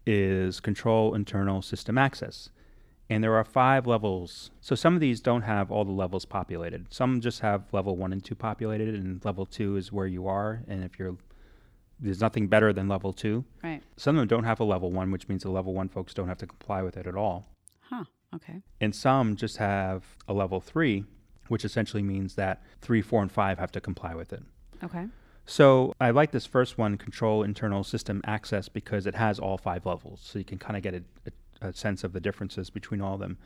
is 0.05 0.59
control 0.59 1.15
internal 1.15 1.61
system 1.61 1.97
access. 1.97 2.49
And 3.09 3.23
there 3.23 3.35
are 3.35 3.43
five 3.43 3.85
levels. 3.85 4.49
So 4.61 4.73
some 4.73 4.95
of 4.95 4.99
these 4.99 5.21
don't 5.21 5.43
have 5.43 5.71
all 5.71 5.85
the 5.85 5.91
levels 5.91 6.25
populated. 6.25 6.87
Some 6.91 7.21
just 7.21 7.41
have 7.41 7.71
level 7.71 7.95
one 7.95 8.11
and 8.11 8.23
two 8.23 8.33
populated, 8.35 8.95
and 8.95 9.23
level 9.23 9.45
two 9.45 9.77
is 9.77 9.91
where 9.91 10.07
you 10.07 10.27
are. 10.27 10.63
And 10.67 10.83
if 10.83 10.97
you're 10.97 11.17
there's 11.99 12.21
nothing 12.21 12.47
better 12.47 12.73
than 12.73 12.87
level 12.87 13.13
two. 13.13 13.45
Right. 13.63 13.81
Some 13.97 14.15
of 14.15 14.21
them 14.21 14.27
don't 14.27 14.43
have 14.43 14.59
a 14.59 14.63
level 14.63 14.91
one, 14.91 15.11
which 15.11 15.27
means 15.29 15.43
the 15.43 15.49
level 15.49 15.73
one 15.73 15.87
folks 15.87 16.13
don't 16.13 16.27
have 16.27 16.37
to 16.39 16.47
comply 16.47 16.81
with 16.81 16.97
it 16.97 17.07
at 17.07 17.15
all. 17.15 17.47
Huh. 17.79 18.03
Okay. 18.35 18.61
And 18.81 18.93
some 18.93 19.35
just 19.35 19.57
have 19.57 20.03
a 20.27 20.33
level 20.33 20.59
three, 20.59 21.05
which 21.47 21.63
essentially 21.63 22.03
means 22.03 22.35
that 22.35 22.61
three, 22.81 23.01
four, 23.01 23.21
and 23.21 23.31
five 23.31 23.59
have 23.59 23.71
to 23.73 23.81
comply 23.81 24.13
with 24.13 24.33
it. 24.33 24.43
Okay. 24.83 25.05
So 25.45 25.93
I 26.01 26.09
like 26.09 26.31
this 26.31 26.45
first 26.45 26.77
one, 26.77 26.97
control 26.97 27.43
internal 27.43 27.83
system 27.83 28.21
access, 28.25 28.67
because 28.67 29.05
it 29.05 29.15
has 29.15 29.39
all 29.39 29.57
five 29.57 29.85
levels. 29.85 30.21
So 30.23 30.39
you 30.39 30.45
can 30.45 30.57
kind 30.57 30.75
of 30.75 30.83
get 30.83 30.95
a, 30.95 31.03
a, 31.61 31.69
a 31.69 31.73
sense 31.73 32.03
of 32.03 32.13
the 32.13 32.19
differences 32.19 32.69
between 32.69 33.01
all 33.01 33.13
of 33.13 33.19
them. 33.19 33.37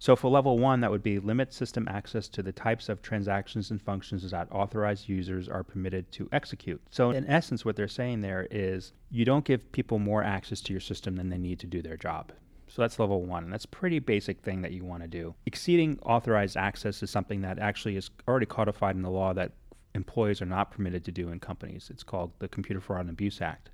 So 0.00 0.14
for 0.14 0.30
level 0.30 0.58
one, 0.58 0.80
that 0.82 0.92
would 0.92 1.02
be 1.02 1.18
limit 1.18 1.52
system 1.52 1.88
access 1.88 2.28
to 2.28 2.42
the 2.42 2.52
types 2.52 2.88
of 2.88 3.02
transactions 3.02 3.72
and 3.72 3.82
functions 3.82 4.30
that 4.30 4.46
authorized 4.52 5.08
users 5.08 5.48
are 5.48 5.64
permitted 5.64 6.12
to 6.12 6.28
execute. 6.30 6.80
So 6.90 7.10
in 7.10 7.26
essence, 7.26 7.64
what 7.64 7.74
they're 7.74 7.88
saying 7.88 8.20
there 8.20 8.46
is 8.50 8.92
you 9.10 9.24
don't 9.24 9.44
give 9.44 9.72
people 9.72 9.98
more 9.98 10.22
access 10.22 10.60
to 10.62 10.72
your 10.72 10.80
system 10.80 11.16
than 11.16 11.30
they 11.30 11.38
need 11.38 11.58
to 11.60 11.66
do 11.66 11.82
their 11.82 11.96
job. 11.96 12.30
So 12.68 12.82
that's 12.82 12.98
level 13.00 13.22
one. 13.22 13.50
That's 13.50 13.64
a 13.64 13.68
pretty 13.68 13.98
basic 13.98 14.40
thing 14.40 14.62
that 14.62 14.72
you 14.72 14.84
want 14.84 15.02
to 15.02 15.08
do. 15.08 15.34
Exceeding 15.46 15.98
authorized 16.02 16.56
access 16.56 17.02
is 17.02 17.10
something 17.10 17.40
that 17.40 17.58
actually 17.58 17.96
is 17.96 18.10
already 18.28 18.46
codified 18.46 18.94
in 18.94 19.02
the 19.02 19.10
law 19.10 19.32
that 19.32 19.52
employees 19.94 20.40
are 20.42 20.46
not 20.46 20.70
permitted 20.70 21.04
to 21.04 21.12
do 21.12 21.30
in 21.30 21.40
companies. 21.40 21.88
It's 21.90 22.02
called 22.02 22.32
the 22.38 22.48
Computer 22.48 22.80
Fraud 22.80 23.02
and 23.02 23.10
Abuse 23.10 23.40
Act. 23.40 23.70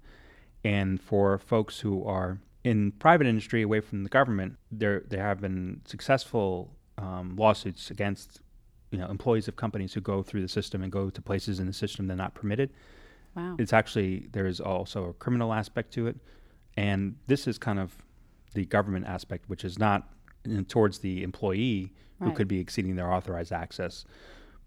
And 0.65 1.01
for 1.01 1.39
folks 1.39 1.81
who 1.81 2.05
are 2.05 2.39
in 2.63 2.93
private 2.93 3.27
industry 3.27 3.63
away 3.63 3.81
from 3.81 4.03
the 4.03 4.09
government, 4.09 4.57
there 4.73 5.05
there 5.09 5.23
have 5.23 5.41
been 5.41 5.83
successful 5.85 6.75
um, 6.97 7.37
lawsuits 7.37 7.91
against 7.91 8.41
you 8.91 8.99
know 8.99 9.09
employees 9.09 9.49
of 9.49 9.57
companies 9.57 9.93
who 9.93 10.01
go 10.01 10.23
through 10.23 10.41
the 10.41 10.49
system 10.49 10.83
and 10.83 10.91
go 10.91 11.11
to 11.11 11.21
places 11.21 11.61
in 11.61 11.67
the 11.67 11.73
system 11.73 12.07
they're 12.07 12.17
not 12.17 12.35
permitted. 12.35 12.71
Wow. 13.37 13.57
It's 13.59 13.73
actually 13.73 14.29
there 14.33 14.47
is 14.47 14.61
also 14.61 15.11
a 15.11 15.13
criminal 15.15 15.53
aspect 15.53 15.93
to 15.95 16.07
it, 16.07 16.17
and 16.77 17.17
this 17.27 17.47
is 17.47 17.59
kind 17.59 17.79
of 17.79 17.95
the 18.55 18.65
government 18.65 19.07
aspect, 19.07 19.49
which 19.49 19.65
is 19.65 19.79
not 19.79 20.09
towards 20.69 21.01
the 21.01 21.23
employee 21.23 21.93
who 22.21 22.33
could 22.33 22.49
be 22.49 22.59
exceeding 22.59 22.97
their 22.97 23.13
authorized 23.13 23.53
access, 23.53 24.07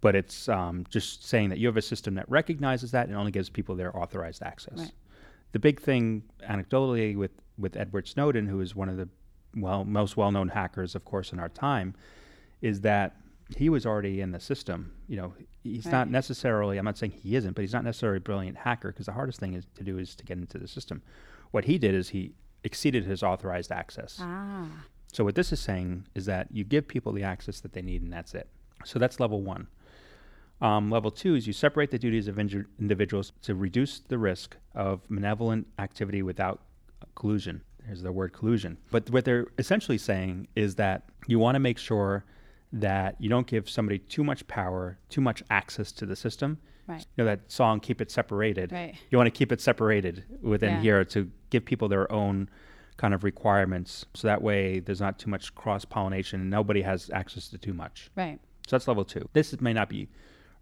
but 0.01 0.15
it's 0.15 0.47
um, 0.49 0.85
just 0.89 1.27
saying 1.27 1.49
that 1.49 1.57
you 1.57 1.67
have 1.67 1.77
a 1.77 1.81
system 1.81 2.15
that 2.15 2.29
recognizes 2.29 2.91
that 2.91 3.07
and 3.07 3.17
only 3.17 3.31
gives 3.31 3.49
people 3.49 3.75
their 3.75 3.95
authorized 3.97 4.43
access. 4.43 4.77
Right. 4.77 4.91
The 5.53 5.59
big 5.59 5.81
thing, 5.81 6.23
anecdotally, 6.47 7.15
with 7.15 7.31
with 7.57 7.75
Edward 7.75 8.07
Snowden, 8.07 8.47
who 8.47 8.61
is 8.61 8.75
one 8.75 8.89
of 8.89 8.97
the 8.97 9.09
well 9.55 9.83
most 9.85 10.17
well 10.17 10.31
known 10.31 10.49
hackers, 10.49 10.93
of 10.95 11.05
course, 11.05 11.31
in 11.31 11.39
our 11.39 11.49
time, 11.49 11.95
is 12.61 12.81
that 12.81 13.15
he 13.55 13.69
was 13.69 13.85
already 13.85 14.21
in 14.21 14.31
the 14.31 14.39
system. 14.39 14.91
You 15.07 15.17
know, 15.17 15.33
he's 15.63 15.85
not 15.85 16.09
necessarily. 16.09 16.77
I'm 16.77 16.85
not 16.85 16.97
saying 16.97 17.11
he 17.11 17.35
isn't, 17.35 17.53
but 17.53 17.61
he's 17.61 17.73
not 17.73 17.83
necessarily 17.83 18.17
a 18.17 18.21
brilliant 18.21 18.57
hacker 18.57 18.89
because 18.89 19.05
the 19.05 19.13
hardest 19.13 19.39
thing 19.39 19.53
is 19.53 19.65
to 19.75 19.83
do 19.83 19.97
is 19.97 20.15
to 20.15 20.25
get 20.25 20.37
into 20.37 20.57
the 20.57 20.67
system. 20.67 21.01
What 21.51 21.65
he 21.65 21.77
did 21.77 21.95
is 21.95 22.09
he 22.09 22.33
exceeded 22.63 23.05
his 23.05 23.23
authorized 23.23 23.71
access. 23.71 24.17
Ah. 24.21 24.67
So 25.13 25.23
what 25.23 25.35
this 25.35 25.53
is 25.53 25.59
saying 25.59 26.05
is 26.13 26.25
that 26.25 26.47
you 26.51 26.65
give 26.65 26.87
people 26.87 27.13
the 27.13 27.23
access 27.23 27.61
that 27.61 27.73
they 27.73 27.81
need, 27.81 28.01
and 28.01 28.11
that's 28.11 28.35
it. 28.35 28.49
So 28.83 28.99
that's 28.99 29.19
level 29.19 29.41
one. 29.41 29.67
Um, 30.61 30.89
level 30.89 31.11
two 31.11 31.35
is 31.35 31.45
you 31.45 31.53
separate 31.53 31.91
the 31.91 31.99
duties 31.99 32.27
of 32.27 32.39
individuals 32.39 33.31
to 33.43 33.53
reduce 33.55 33.99
the 33.99 34.17
risk 34.17 34.57
of 34.73 35.01
malevolent 35.09 35.67
activity 35.77 36.21
without 36.23 36.61
collusion. 37.15 37.61
There's 37.85 38.01
the 38.01 38.11
word 38.11 38.33
collusion. 38.33 38.77
But 38.91 39.09
what 39.11 39.23
they're 39.23 39.47
essentially 39.57 39.97
saying 39.97 40.47
is 40.55 40.75
that 40.75 41.03
you 41.27 41.39
want 41.39 41.55
to 41.55 41.59
make 41.59 41.77
sure 41.77 42.25
that 42.73 43.15
you 43.19 43.29
don't 43.29 43.47
give 43.47 43.69
somebody 43.69 43.99
too 43.99 44.23
much 44.23 44.45
power, 44.47 44.97
too 45.09 45.21
much 45.21 45.41
access 45.49 45.91
to 45.93 46.05
the 46.05 46.15
system. 46.15 46.57
Right. 46.87 47.05
You 47.15 47.23
know 47.23 47.25
that 47.25 47.51
song 47.51 47.79
"Keep 47.79 48.01
It 48.01 48.09
Separated." 48.11 48.71
Right. 48.71 48.95
You 49.09 49.17
want 49.17 49.27
to 49.27 49.37
keep 49.37 49.51
it 49.51 49.61
separated 49.61 50.23
within 50.41 50.75
Yeah. 50.75 50.81
here 50.81 51.05
to 51.05 51.29
give 51.49 51.65
people 51.65 51.87
their 51.87 52.11
own 52.11 52.49
kind 52.97 53.13
of 53.13 53.23
requirements, 53.23 54.05
so 54.15 54.27
that 54.27 54.41
way 54.41 54.79
there's 54.79 54.99
not 55.01 55.19
too 55.19 55.29
much 55.29 55.53
cross 55.53 55.85
pollination 55.85 56.41
and 56.41 56.49
nobody 56.49 56.81
has 56.81 57.09
access 57.11 57.47
to 57.49 57.57
too 57.57 57.73
much. 57.73 58.09
Right. 58.15 58.39
So 58.67 58.75
that's 58.75 58.87
level 58.87 59.05
two. 59.05 59.29
This 59.33 59.59
may 59.61 59.71
not 59.73 59.87
be 59.87 60.09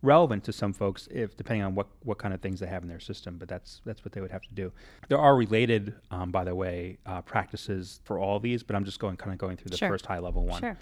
relevant 0.06 0.44
to 0.46 0.54
some 0.54 0.72
folks 0.74 1.08
if 1.12 1.36
depending 1.36 1.63
on 1.63 1.76
what, 1.76 1.88
what 2.04 2.18
kind 2.18 2.34
of 2.34 2.41
things 2.41 2.60
they 2.60 2.68
have 2.68 2.84
in 2.84 2.89
their 2.89 3.00
system, 3.00 3.38
but 3.38 3.48
that's 3.48 3.82
that's 3.86 4.06
what 4.06 4.13
they 4.13 4.22
would 4.22 4.32
have 4.32 4.44
to 4.44 4.54
do. 4.54 4.72
There 5.10 5.18
are 5.20 5.36
related, 5.36 5.94
um, 6.12 6.32
by 6.32 6.44
the 6.44 6.56
way, 6.56 6.98
uh, 7.06 7.22
practices 7.22 8.00
for 8.04 8.20
all 8.20 8.39
these, 8.39 8.63
but 8.63 8.76
I'm 8.76 8.86
just 8.86 9.00
going 9.00 9.18
kind 9.18 9.34
of 9.34 9.38
going 9.38 9.58
through 9.58 9.70
the 9.72 9.78
Sure. 9.78 9.89
first 9.89 10.06
high 10.06 10.20
level 10.20 10.46
one. 10.46 10.62
Sure. 10.62 10.78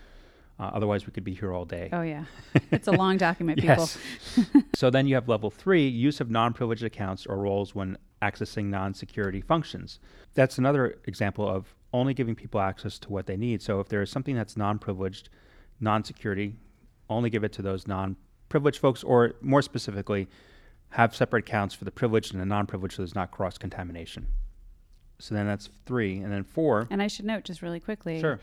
Uh, 0.59 0.69
otherwise, 0.73 1.07
we 1.07 1.11
could 1.11 1.23
be 1.23 1.33
here 1.33 1.51
all 1.51 1.65
day. 1.65 1.89
Oh 1.91 2.01
yeah. 2.03 2.25
It's 2.71 2.87
a 2.87 2.91
long 2.91 3.17
document, 3.17 3.59
people. 3.59 3.89
So 4.75 4.89
then 4.89 5.07
you 5.07 5.15
have 5.15 5.27
level 5.27 5.49
three 5.49 5.87
use 5.87 6.21
of 6.21 6.29
non 6.29 6.53
privileged 6.53 6.83
accounts 6.83 7.25
or 7.25 7.37
roles 7.37 7.73
when 7.73 7.97
accessing 8.21 8.65
non 8.65 8.93
security 8.93 9.41
functions. 9.41 9.99
That's 10.35 10.57
another 10.57 10.99
example 11.05 11.47
of 11.47 11.73
only 11.91 12.13
giving 12.13 12.35
people 12.35 12.59
access 12.59 12.97
to 12.99 13.09
what 13.09 13.25
they 13.27 13.37
need. 13.37 13.61
So 13.61 13.79
if 13.79 13.87
there 13.89 14.01
is 14.01 14.09
something 14.09 14.35
that's 14.35 14.55
non 14.57 14.79
privileged, 14.79 15.29
non 15.79 16.03
security, 16.03 16.55
only 17.09 17.29
give 17.29 17.43
it 17.43 17.51
to 17.53 17.61
those 17.61 17.87
non 17.87 18.15
privileged 18.53 18.77
folks, 18.77 19.03
or 19.03 19.33
more 19.41 19.63
specifically, 19.63 20.27
have 20.89 21.15
separate 21.15 21.39
accounts 21.47 21.73
for 21.73 21.85
the 21.85 21.91
privileged 21.91 22.33
and 22.33 22.39
the 22.39 22.45
non 22.45 22.67
privileged 22.67 22.93
so 22.95 23.01
there's 23.01 23.15
not 23.15 23.31
cross 23.31 23.57
contamination. 23.57 24.27
So 25.17 25.33
then 25.33 25.47
that's 25.47 25.71
three. 25.87 26.19
And 26.19 26.31
then 26.31 26.43
four. 26.43 26.87
And 26.91 27.01
I 27.01 27.07
should 27.07 27.25
note 27.25 27.45
just 27.45 27.63
really 27.63 27.79
quickly, 27.79 28.19
Sure. 28.19 28.39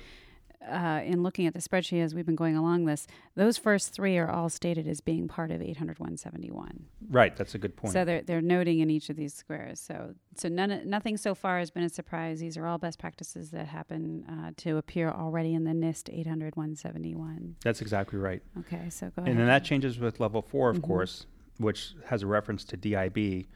Uh, 0.69 1.01
in 1.05 1.23
looking 1.23 1.47
at 1.47 1.55
the 1.55 1.61
spreadsheet 1.61 2.03
as 2.03 2.15
we've 2.15 2.27
been 2.27 2.37
going 2.37 2.57
along 2.57 2.85
this, 2.85 3.07
those 3.35 3.57
first 3.57 3.93
three 3.95 4.19
are 4.19 4.31
all 4.31 4.49
stated 4.49 4.87
as 4.87 5.01
being 5.01 5.27
part 5.27 5.51
of 5.51 5.61
800-171. 5.61 6.83
Right. 7.09 7.35
That's 7.37 7.55
a 7.55 7.59
good 7.59 7.77
point. 7.77 7.93
So 7.95 8.05
they're 8.05 8.23
they're 8.23 8.43
noting 8.43 8.81
in 8.81 8.91
each 8.91 9.09
of 9.11 9.17
these 9.17 9.33
squares. 9.35 9.81
So 9.81 10.15
so 10.37 10.49
none 10.49 10.83
nothing 10.89 11.17
so 11.17 11.35
far 11.35 11.59
has 11.59 11.71
been 11.71 11.83
a 11.83 11.89
surprise. 11.89 12.41
These 12.41 12.57
are 12.57 12.67
all 12.67 12.79
best 12.79 12.99
practices 12.99 13.51
that 13.53 13.67
happen 13.69 14.25
uh, 14.29 14.51
to 14.59 14.77
appear 14.77 15.11
already 15.11 15.55
in 15.55 15.65
the 15.65 15.73
NIST 15.73 16.11
800-171. 16.27 17.55
that's 17.65 17.81
exactly 17.81 18.19
right. 18.19 18.43
Okay, 18.59 18.91
so 18.91 19.11
go 19.17 19.23
ahead. 19.23 19.31
And 19.31 19.41
then 19.41 19.47
that 19.47 19.65
changes 19.65 19.99
with 19.99 20.21
level 20.21 20.43
four, 20.43 20.71
of 20.71 20.79
Mhm. 20.79 20.83
course, 20.83 21.27
which 21.59 21.95
has 22.07 22.23
a 22.23 22.27
reference 22.27 22.65
to 22.65 22.77
DIB, 22.77 23.47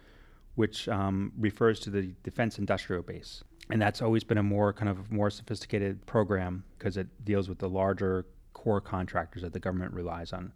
which 0.55 0.89
um, 0.89 1.33
refers 1.39 1.81
to 1.81 1.91
the 1.91 2.15
Defense 2.23 2.59
Industrial 2.59 3.03
Base. 3.03 3.45
And 3.71 3.81
that's 3.81 4.03
always 4.03 4.25
been 4.25 4.39
a 4.39 4.43
more 4.43 4.73
kind 4.73 4.89
of 4.89 5.11
more 5.11 5.31
sophisticated 5.31 6.05
program 6.07 6.65
because 6.79 6.97
it 6.97 7.07
deals 7.25 7.49
with 7.49 7.59
the 7.59 7.69
larger 7.69 8.27
core 8.53 8.81
contractors 8.81 9.43
that 9.43 9.53
the 9.53 9.61
government 9.61 9.93
relies 9.93 10.33
on. 10.33 10.53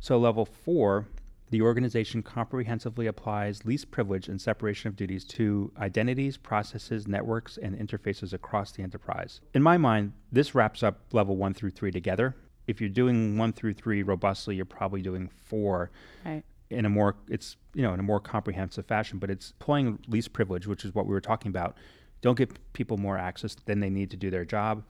So, 0.00 0.18
level 0.18 0.44
four, 0.44 1.06
the 1.50 1.62
organization 1.62 2.22
comprehensively 2.22 3.06
applies 3.06 3.64
least 3.64 3.90
privilege 3.90 4.28
and 4.28 4.40
separation 4.40 4.88
of 4.88 4.96
duties 4.96 5.24
to 5.24 5.72
identities, 5.78 6.36
processes, 6.36 7.08
networks, 7.08 7.58
and 7.58 7.76
interfaces 7.76 8.32
across 8.32 8.72
the 8.72 8.82
enterprise. 8.82 9.40
In 9.52 9.62
my 9.62 9.76
mind, 9.76 10.12
this 10.30 10.54
wraps 10.54 10.82
up 10.82 11.00
level 11.12 11.36
one 11.36 11.52
through 11.52 11.70
three 11.70 11.90
together. 11.90 12.36
If 12.66 12.80
you're 12.80 12.88
doing 12.88 13.36
one 13.36 13.52
through 13.52 13.74
three 13.74 14.04
robustly, 14.04 14.54
you're 14.54 14.64
probably 14.64 15.02
doing 15.02 15.28
four 15.28 15.90
right. 16.24 16.44
in 16.70 16.84
a 16.84 16.88
more 16.88 17.16
it's 17.28 17.56
you 17.74 17.82
know 17.82 17.92
in 17.92 18.00
a 18.00 18.04
more 18.04 18.20
comprehensive 18.20 18.86
fashion. 18.86 19.18
But 19.18 19.30
it's 19.30 19.52
pulling 19.58 19.98
least 20.06 20.32
privilege, 20.32 20.68
which 20.68 20.84
is 20.84 20.94
what 20.94 21.06
we 21.06 21.12
were 21.12 21.20
talking 21.20 21.48
about. 21.48 21.76
Don't 22.22 22.36
give 22.36 22.50
people 22.72 22.96
more 22.96 23.16
access 23.18 23.56
than 23.64 23.80
they 23.80 23.90
need 23.90 24.10
to 24.10 24.16
do 24.16 24.30
their 24.30 24.44
job. 24.44 24.84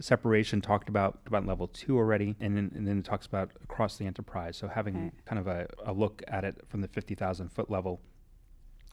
Separation 0.00 0.60
talked 0.60 0.88
about 0.88 1.18
about 1.26 1.44
level 1.46 1.66
two 1.68 1.96
already, 1.96 2.36
and 2.40 2.56
then 2.56 2.70
and 2.74 2.86
then 2.86 2.98
it 2.98 3.04
talks 3.04 3.26
about 3.26 3.50
across 3.64 3.96
the 3.96 4.06
enterprise. 4.06 4.56
So 4.56 4.68
having 4.68 4.94
Right. 5.02 5.12
kind 5.24 5.38
of 5.40 5.46
a, 5.48 5.66
a 5.84 5.92
look 5.92 6.22
at 6.28 6.44
it 6.44 6.60
from 6.68 6.80
the 6.82 6.88
fifty 6.88 7.14
thousand 7.16 7.48
foot 7.50 7.68
level, 7.68 8.00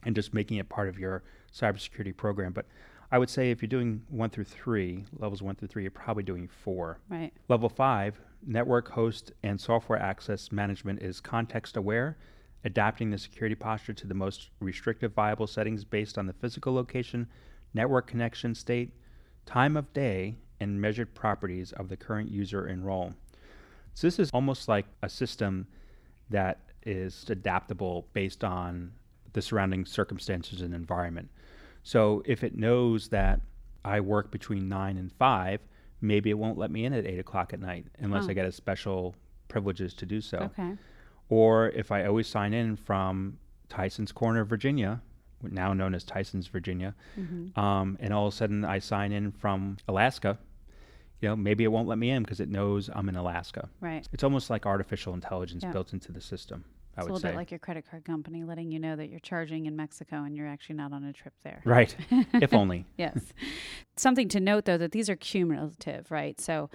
and 0.03 0.15
just 0.15 0.33
making 0.33 0.57
it 0.57 0.67
part 0.67 0.89
of 0.89 0.97
your 0.97 1.23
cybersecurity 1.53 2.15
program. 2.15 2.53
But 2.53 2.65
I 3.11 3.19
would 3.19 3.29
say 3.29 3.51
if 3.51 3.61
you're 3.61 3.67
doing 3.69 4.01
one 4.09 4.31
through 4.31 4.45
three, 4.45 5.05
levels 5.19 5.43
one 5.43 5.53
through 5.55 5.67
three, 5.67 5.83
you're 5.83 5.91
probably 5.91 6.23
doing 6.23 6.47
four. 6.47 6.99
Right. 7.07 7.31
Level 7.49 7.69
five, 7.69 8.19
network 8.43 8.89
host 8.89 9.31
and 9.43 9.61
software 9.61 9.99
access 9.99 10.51
management 10.51 11.03
is 11.03 11.21
context 11.21 11.77
aware, 11.77 12.17
adapting 12.63 13.11
the 13.11 13.19
security 13.19 13.53
posture 13.53 13.93
to 13.93 14.07
the 14.07 14.15
most 14.15 14.49
restrictive 14.59 15.13
viable 15.13 15.45
settings 15.45 15.83
based 15.85 16.17
on 16.17 16.25
the 16.25 16.33
physical 16.33 16.73
location, 16.73 17.27
network 17.75 18.07
connection 18.07 18.55
state, 18.55 18.91
time 19.45 19.77
of 19.77 19.91
day, 19.93 20.35
and 20.59 20.81
measured 20.81 21.13
properties 21.13 21.71
of 21.73 21.89
the 21.89 21.97
current 21.97 22.31
user 22.31 22.65
and 22.65 22.85
role. 22.85 23.13
So 23.93 24.07
this 24.07 24.17
is 24.17 24.31
almost 24.31 24.67
like 24.67 24.85
a 25.03 25.09
system 25.09 25.67
that 26.29 26.59
is 26.85 27.25
adaptable 27.29 28.07
based 28.13 28.43
on 28.43 28.91
the 29.33 29.41
surrounding 29.41 29.85
circumstances 29.85 30.61
and 30.61 30.73
environment. 30.73 31.29
So 31.83 32.23
if 32.25 32.43
it 32.43 32.57
knows 32.57 33.09
that 33.09 33.41
I 33.83 33.99
work 33.99 34.31
between 34.31 34.67
nine 34.67 34.97
and 34.97 35.11
five, 35.11 35.59
maybe 36.01 36.29
it 36.29 36.37
won't 36.37 36.57
let 36.57 36.71
me 36.71 36.85
in 36.85 36.93
at 36.93 37.05
eight 37.05 37.19
o'clock 37.19 37.53
at 37.53 37.59
night 37.59 37.85
unless 37.99 38.23
Oh. 38.23 38.27
I 38.27 38.31
hmm. 38.31 38.35
get 38.35 38.45
a 38.45 38.51
special 38.51 39.15
privileges 39.47 39.93
to 39.95 40.05
do 40.05 40.21
so. 40.21 40.37
Okay. 40.37 40.77
Or 41.29 41.69
if 41.69 41.91
I 41.91 42.05
always 42.05 42.27
sign 42.27 42.53
in 42.53 42.75
from 42.75 43.37
Tyson's 43.69 44.11
Corner, 44.11 44.45
Virginia, 44.45 45.01
now 45.41 45.73
known 45.73 45.93
as 45.95 46.03
Tyson's, 46.03 46.47
Virginia, 46.47 46.95
hmm 47.15 47.47
um, 47.59 47.97
and 47.99 48.13
all 48.13 48.27
of 48.27 48.33
a 48.33 48.35
sudden 48.37 48.65
I 48.65 48.79
sign 48.79 49.11
in 49.11 49.31
from 49.31 49.77
Alaska, 49.87 50.37
you 51.21 51.29
know, 51.29 51.35
maybe 51.35 51.63
it 51.63 51.67
won't 51.71 51.87
let 51.87 51.97
me 51.97 52.09
in 52.09 52.23
because 52.23 52.39
it 52.39 52.49
knows 52.49 52.89
I'm 52.93 53.07
in 53.09 53.15
Alaska. 53.15 53.69
Right. 53.79 54.07
It's 54.11 54.23
almost 54.23 54.49
like 54.49 54.65
artificial 54.65 55.13
intelligence 55.13 55.63
Yeah. 55.63 55.71
built 55.71 55.93
into 55.93 56.11
the 56.11 56.21
system. 56.21 56.65
I 56.97 57.01
It's 57.01 57.03
a 57.09 57.11
would 57.11 57.13
little 57.15 57.19
say. 57.19 57.27
bit 57.29 57.37
like 57.37 57.51
your 57.51 57.59
credit 57.59 57.85
card 57.89 58.05
company 58.05 58.43
letting 58.43 58.71
you 58.71 58.79
know 58.79 58.95
that 58.95 59.09
you're 59.09 59.19
charging 59.19 59.65
in 59.65 59.75
Mexico 59.75 60.23
and 60.23 60.35
you're 60.35 60.47
actually 60.47 60.75
not 60.75 60.93
on 60.93 61.03
a 61.03 61.13
trip 61.13 61.33
there. 61.43 61.61
right. 61.65 61.95
if 62.33 62.53
only. 62.53 62.85
Yes. 62.97 63.33
Something 63.97 64.27
to 64.29 64.39
note 64.39 64.65
though 64.65 64.77
that 64.77 64.91
these 64.91 65.09
are 65.09 65.15
cumulative, 65.15 66.09
right? 66.11 66.39
So 66.39 66.69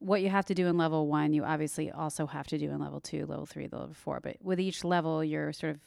what 0.00 0.22
you 0.22 0.28
have 0.30 0.46
to 0.46 0.54
do 0.54 0.66
in 0.66 0.76
level 0.76 1.06
one, 1.06 1.32
you 1.32 1.44
obviously 1.44 1.90
also 1.90 2.26
have 2.26 2.46
to 2.48 2.58
do 2.58 2.70
in 2.70 2.80
level 2.80 3.00
two, 3.00 3.26
level 3.26 3.46
three, 3.46 3.68
level 3.70 3.92
four. 3.94 4.18
But 4.20 4.36
with 4.42 4.58
each 4.58 4.82
level, 4.82 5.22
you're 5.22 5.52
sort 5.52 5.74
of 5.74 5.80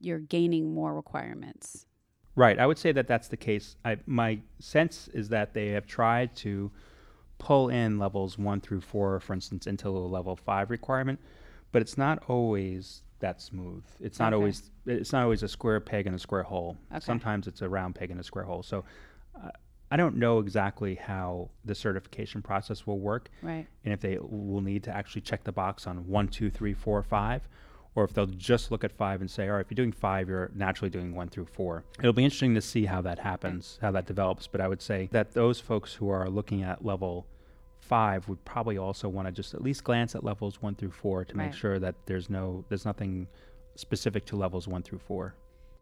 you're 0.00 0.20
gaining 0.20 0.72
more 0.74 0.94
requirements. 0.94 1.84
Right. 2.36 2.58
I 2.58 2.66
would 2.66 2.78
say 2.78 2.92
that 2.92 3.08
that's 3.08 3.28
the 3.28 3.36
case. 3.36 3.76
I, 3.84 3.98
my 4.06 4.38
sense 4.60 5.08
is 5.12 5.28
that 5.30 5.54
they 5.54 5.68
have 5.70 5.86
tried 5.86 6.36
to 6.36 6.70
pull 7.38 7.68
in 7.68 7.98
levels 7.98 8.38
one 8.38 8.60
through 8.60 8.80
four, 8.80 9.18
for 9.20 9.34
instance, 9.34 9.66
into 9.66 9.88
a 9.88 9.90
level 9.90 10.36
five 10.36 10.70
requirement, 10.70 11.18
but 11.72 11.82
it's 11.82 11.98
not 11.98 12.22
always 12.28 13.02
that 13.18 13.42
smooth. 13.42 13.82
It's 14.00 14.20
not 14.20 14.32
Okay. 14.32 14.40
always 14.40 14.70
it's 14.86 15.12
not 15.12 15.24
always 15.24 15.42
a 15.42 15.48
square 15.48 15.80
peg 15.80 16.06
in 16.06 16.14
a 16.14 16.18
square 16.18 16.44
hole. 16.44 16.76
Okay. 16.92 17.00
Sometimes 17.00 17.48
it's 17.48 17.60
a 17.62 17.68
round 17.68 17.96
peg 17.96 18.12
in 18.12 18.20
a 18.20 18.22
square 18.22 18.44
hole. 18.44 18.62
So 18.62 18.84
I 19.90 19.96
don't 19.96 20.16
know 20.16 20.38
exactly 20.38 20.96
how 20.96 21.50
the 21.64 21.74
certification 21.74 22.42
process 22.42 22.86
will 22.86 22.98
work, 22.98 23.30
Right. 23.42 23.66
and 23.84 23.94
if 23.94 24.00
they 24.00 24.18
will 24.20 24.60
need 24.60 24.82
to 24.84 24.94
actually 24.94 25.22
check 25.22 25.44
the 25.44 25.52
box 25.52 25.86
on 25.86 26.06
one, 26.06 26.28
two, 26.28 26.50
three, 26.50 26.74
four, 26.74 27.02
five, 27.02 27.48
or 27.94 28.04
if 28.04 28.12
they'll 28.12 28.26
just 28.26 28.70
look 28.70 28.84
at 28.84 28.92
five 28.92 29.20
and 29.22 29.30
say, 29.30 29.48
all 29.48 29.54
right, 29.56 29.60
if 29.64 29.70
you're 29.70 29.76
doing 29.76 29.92
five, 29.92 30.28
you're 30.28 30.50
naturally 30.54 30.90
doing 30.90 31.14
one 31.14 31.28
through 31.28 31.46
four. 31.46 31.84
It'll 31.98 32.12
be 32.12 32.22
interesting 32.24 32.54
to 32.54 32.60
see 32.60 32.84
how 32.84 33.00
that 33.02 33.18
happens, 33.18 33.78
how 33.80 33.90
that 33.92 34.06
develops. 34.06 34.46
But 34.46 34.60
I 34.60 34.68
would 34.68 34.82
say 34.82 35.08
that 35.12 35.32
those 35.32 35.58
folks 35.58 35.94
who 35.94 36.08
are 36.10 36.28
looking 36.28 36.62
at 36.62 36.84
level 36.84 37.26
five 37.80 38.28
would 38.28 38.44
probably 38.44 38.76
also 38.76 39.08
want 39.08 39.26
to 39.26 39.32
just 39.32 39.54
at 39.54 39.62
least 39.62 39.82
glance 39.84 40.14
at 40.14 40.22
levels 40.22 40.60
one 40.60 40.74
through 40.74 40.90
four 40.90 41.24
to 41.24 41.36
make 41.36 41.54
sure 41.54 41.78
that 41.78 41.94
there's 42.06 42.28
no 42.28 42.64
there's 42.68 42.84
nothing 42.84 43.26
specific 43.76 44.26
to 44.26 44.36
levels 44.36 44.68
one 44.68 44.82
through 44.82 44.98
four. 44.98 45.34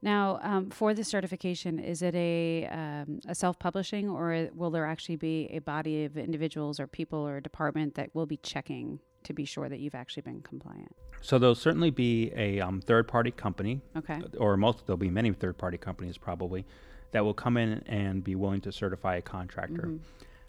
Now, 0.06 0.38
um, 0.42 0.70
for 0.70 0.94
the 0.94 1.02
certification, 1.02 1.80
is 1.80 2.00
it 2.00 2.14
a 2.14 2.66
um, 2.68 3.18
a 3.26 3.34
self 3.34 3.58
publishing, 3.58 4.08
or 4.08 4.48
will 4.54 4.70
there 4.70 4.86
actually 4.86 5.16
be 5.16 5.48
a 5.50 5.58
body 5.58 6.04
of 6.04 6.16
individuals 6.16 6.78
or 6.78 6.86
people 6.86 7.18
or 7.18 7.38
a 7.38 7.42
department 7.42 7.96
that 7.96 8.14
will 8.14 8.24
be 8.24 8.36
checking 8.36 9.00
to 9.24 9.32
be 9.32 9.44
sure 9.44 9.68
that 9.68 9.80
you've 9.80 9.96
actually 9.96 10.22
been 10.22 10.42
compliant? 10.42 10.94
So 11.22 11.40
there'll 11.40 11.56
certainly 11.56 11.90
be 11.90 12.30
a 12.36 12.60
um, 12.60 12.80
third 12.80 13.08
party 13.08 13.32
company 13.32 13.80
Okay. 13.96 14.20
or 14.38 14.56
most 14.56 14.86
there'll 14.86 14.96
be 14.96 15.10
many 15.10 15.32
third 15.32 15.58
party 15.58 15.76
companies 15.76 16.16
probably 16.16 16.64
that 17.10 17.24
will 17.24 17.34
come 17.34 17.56
in 17.56 17.82
and 17.86 18.22
be 18.22 18.36
willing 18.36 18.60
to 18.60 18.70
certify 18.70 19.16
a 19.16 19.22
contractor. 19.22 19.88
Mhm. 19.88 19.98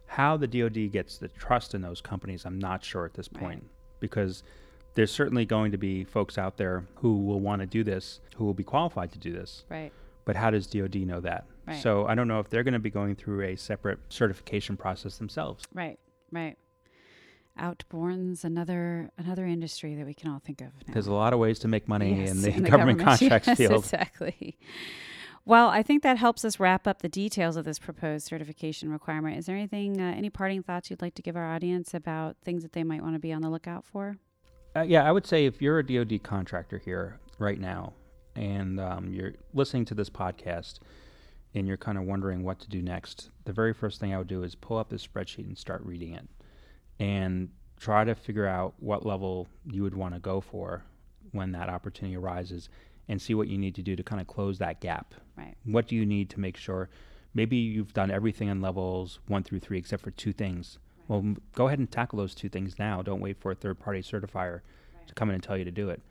How 0.06 0.38
the 0.38 0.46
DoD 0.48 0.92
gets 0.92 1.18
the 1.18 1.30
trust 1.30 1.74
in 1.74 1.82
those 1.82 2.00
companies, 2.00 2.46
I'm 2.46 2.60
not 2.60 2.84
sure 2.84 3.06
at 3.06 3.16
this 3.16 3.28
Right. 3.34 3.42
point 3.42 3.64
because 4.00 4.44
there's 4.98 5.12
certainly 5.12 5.46
going 5.46 5.72
to 5.72 5.78
be 5.78 6.04
folks 6.04 6.40
out 6.40 6.58
there 6.58 6.84
who 6.96 7.20
will 7.20 7.40
want 7.40 7.62
to 7.62 7.68
do 7.68 7.84
this, 7.84 8.20
who 8.36 8.44
will 8.46 8.56
be 8.56 8.64
qualified 8.64 9.12
to 9.12 9.20
do 9.20 9.32
this. 9.32 9.64
Right. 9.70 9.94
But 10.26 10.36
how 10.36 10.50
does 10.50 10.66
DoD 10.66 10.96
know 10.96 11.22
that? 11.22 11.46
Right. 11.68 11.80
So 11.80 12.08
I 12.08 12.16
don't 12.16 12.28
know 12.28 12.40
if 12.40 12.50
they're 12.50 12.64
going 12.64 12.74
to 12.74 12.80
be 12.80 12.90
going 12.90 13.16
through 13.16 13.44
a 13.44 13.56
separate 13.56 14.00
certification 14.10 14.76
process 14.76 15.20
themselves. 15.20 15.66
Right. 15.72 16.00
Right. 16.32 16.58
Outborn's 17.60 18.44
another 18.44 19.12
another 19.20 19.46
industry 19.46 19.94
that 19.94 20.06
we 20.06 20.16
can 20.16 20.32
all 20.32 20.40
think 20.40 20.62
of. 20.62 20.70
Now. 20.88 20.94
There's 20.94 21.06
a 21.06 21.14
lot 21.14 21.32
of 21.32 21.38
ways 21.38 21.60
to 21.60 21.68
make 21.68 21.88
money 21.88 22.22
Yes, 22.22 22.32
in 22.32 22.64
the, 22.64 22.70
government, 22.70 23.00
contracts 23.04 23.48
yes, 23.48 23.58
field. 23.58 23.84
Exactly. 23.84 24.58
Well, 25.46 25.68
I 25.68 25.84
think 25.84 26.02
that 26.02 26.18
helps 26.18 26.44
us 26.44 26.60
wrap 26.60 26.88
up 26.88 27.04
the 27.04 27.08
details 27.08 27.56
of 27.56 27.66
this 27.66 27.78
proposed 27.78 28.26
certification 28.26 28.92
requirement. 28.92 29.38
Is 29.38 29.46
there 29.46 29.56
anything, 29.56 30.02
uh, 30.02 30.14
any 30.18 30.32
parting 30.32 30.64
thoughts 30.64 30.90
you'd 30.90 31.02
like 31.04 31.14
to 31.16 31.22
give 31.22 31.38
our 31.38 31.46
audience 31.54 31.94
about 31.94 32.36
things 32.44 32.64
that 32.64 32.74
they 32.74 32.84
might 32.84 33.02
want 33.02 33.14
to 33.14 33.20
be 33.20 33.32
on 33.32 33.44
the 33.44 33.50
lookout 33.50 33.86
for? 33.86 34.18
Uh, 34.78 34.84
yeah, 34.84 35.04
I 35.04 35.12
would 35.12 35.26
say 35.26 35.48
if 35.48 35.60
you're 35.60 35.80
a 35.80 35.84
DoD 35.84 36.22
contractor 36.22 36.78
here 36.78 37.20
right 37.40 37.60
now 37.60 37.94
and 38.36 38.80
um, 38.80 39.12
you're 39.12 39.34
listening 39.56 39.86
to 39.86 39.96
this 39.96 40.10
podcast 40.10 40.78
and 41.56 41.68
you're 41.68 41.78
kind 41.78 41.98
of 41.98 42.04
wondering 42.04 42.44
what 42.44 42.60
to 42.60 42.70
do 42.70 42.84
next, 42.84 43.32
the 43.46 43.54
very 43.54 43.74
first 43.74 44.00
thing 44.00 44.14
I 44.14 44.20
would 44.20 44.28
do 44.28 44.44
is 44.44 44.54
pull 44.54 44.78
up 44.78 44.90
this 44.90 45.08
spreadsheet 45.08 45.48
and 45.48 45.58
start 45.58 45.82
reading 45.84 46.14
it 46.14 46.28
and 47.00 47.50
try 47.80 48.04
to 48.04 48.14
figure 48.14 48.46
out 48.46 48.76
what 48.78 49.04
level 49.04 49.48
you 49.66 49.82
would 49.82 49.96
want 49.96 50.14
to 50.14 50.20
go 50.20 50.42
for 50.42 50.84
when 51.32 51.54
that 51.54 51.70
opportunity 51.70 52.16
arises 52.16 52.70
and 53.08 53.20
see 53.20 53.34
what 53.34 53.48
you 53.48 53.58
need 53.58 53.74
to 53.74 53.82
do 53.82 53.96
to 53.96 54.04
kind 54.04 54.22
of 54.22 54.28
close 54.28 54.60
that 54.60 54.80
gap. 54.80 55.16
Right. 55.36 55.56
What 55.64 55.88
do 55.88 55.96
you 55.96 56.06
need 56.06 56.30
to 56.32 56.40
make 56.40 56.56
sure? 56.56 56.90
Maybe 57.34 57.58
you've 57.58 57.96
done 57.96 58.12
everything 58.12 58.48
in 58.48 58.62
levels 58.62 59.18
one 59.28 59.42
through 59.42 59.62
three 59.62 59.80
except 59.80 60.04
for 60.04 60.12
two 60.12 60.34
things. 60.34 60.78
Well, 61.08 61.20
m- 61.20 61.38
go 61.54 61.68
ahead 61.68 61.80
and 61.80 61.90
tackle 61.90 62.18
those 62.18 62.36
two 62.36 62.50
things 62.50 62.78
now. 62.78 63.02
Don't 63.02 63.22
wait 63.22 63.38
for 63.40 63.52
a 63.52 63.56
third 63.56 63.80
party 63.80 64.02
certifier 64.02 64.62
to 65.08 65.14
come 65.14 65.30
in 65.30 65.36
and 65.36 65.44
tell 65.44 65.58
you 65.58 65.66
to 65.66 65.72
do 65.72 65.90
it. 65.90 66.02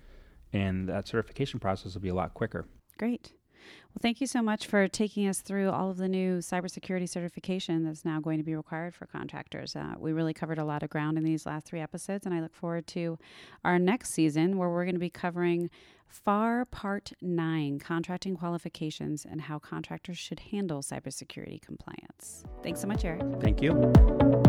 And 0.53 0.89
that 0.89 1.09
certification 1.09 1.61
process 1.61 1.95
will 1.95 2.01
be 2.01 2.09
a 2.09 2.15
lot 2.15 2.35
quicker. 2.35 2.65
Great. 2.99 3.33
Well, 3.67 4.01
thank 4.01 4.21
you 4.21 4.27
so 4.27 4.43
much 4.43 4.67
for 4.67 4.87
taking 4.89 5.27
us 5.27 5.41
through 5.41 5.71
all 5.71 5.91
of 5.91 5.97
the 5.97 6.09
new 6.09 6.39
cybersecurity 6.39 7.09
certification 7.09 7.85
that's 7.85 8.05
now 8.05 8.21
going 8.21 8.39
to 8.39 8.45
be 8.45 8.55
required 8.55 8.95
for 8.95 9.07
contractors. 9.07 9.75
Uh, 9.75 9.95
we 9.99 10.13
really 10.13 10.35
covered 10.35 10.59
a 10.59 10.65
lot 10.65 10.83
of 10.83 10.91
ground 10.91 11.19
in 11.19 11.25
these 11.25 11.47
last 11.47 11.67
three 11.67 11.81
episodes, 11.81 12.27
and 12.27 12.35
I 12.35 12.41
look 12.41 12.55
forward 12.55 12.87
to 12.89 13.19
our 13.65 13.79
next 13.79 14.11
season 14.11 14.57
where 14.57 14.71
we're 14.71 14.85
going 14.85 14.95
to 14.95 15.01
be 15.01 15.11
covering 15.11 15.71
FAR 16.07 16.65
Part 16.67 17.13
9 17.21 17.81
contracting 17.81 18.37
qualifications 18.37 19.27
and 19.29 19.41
how 19.41 19.59
contractors 19.59 20.19
should 20.19 20.41
handle 20.41 20.81
cybersecurity 20.81 21.61
compliance. 21.61 22.45
Thanks 22.63 22.81
so 22.81 22.87
much, 22.87 23.05
Eric. 23.05 23.23
Thank 23.41 23.61
you. 23.61 24.46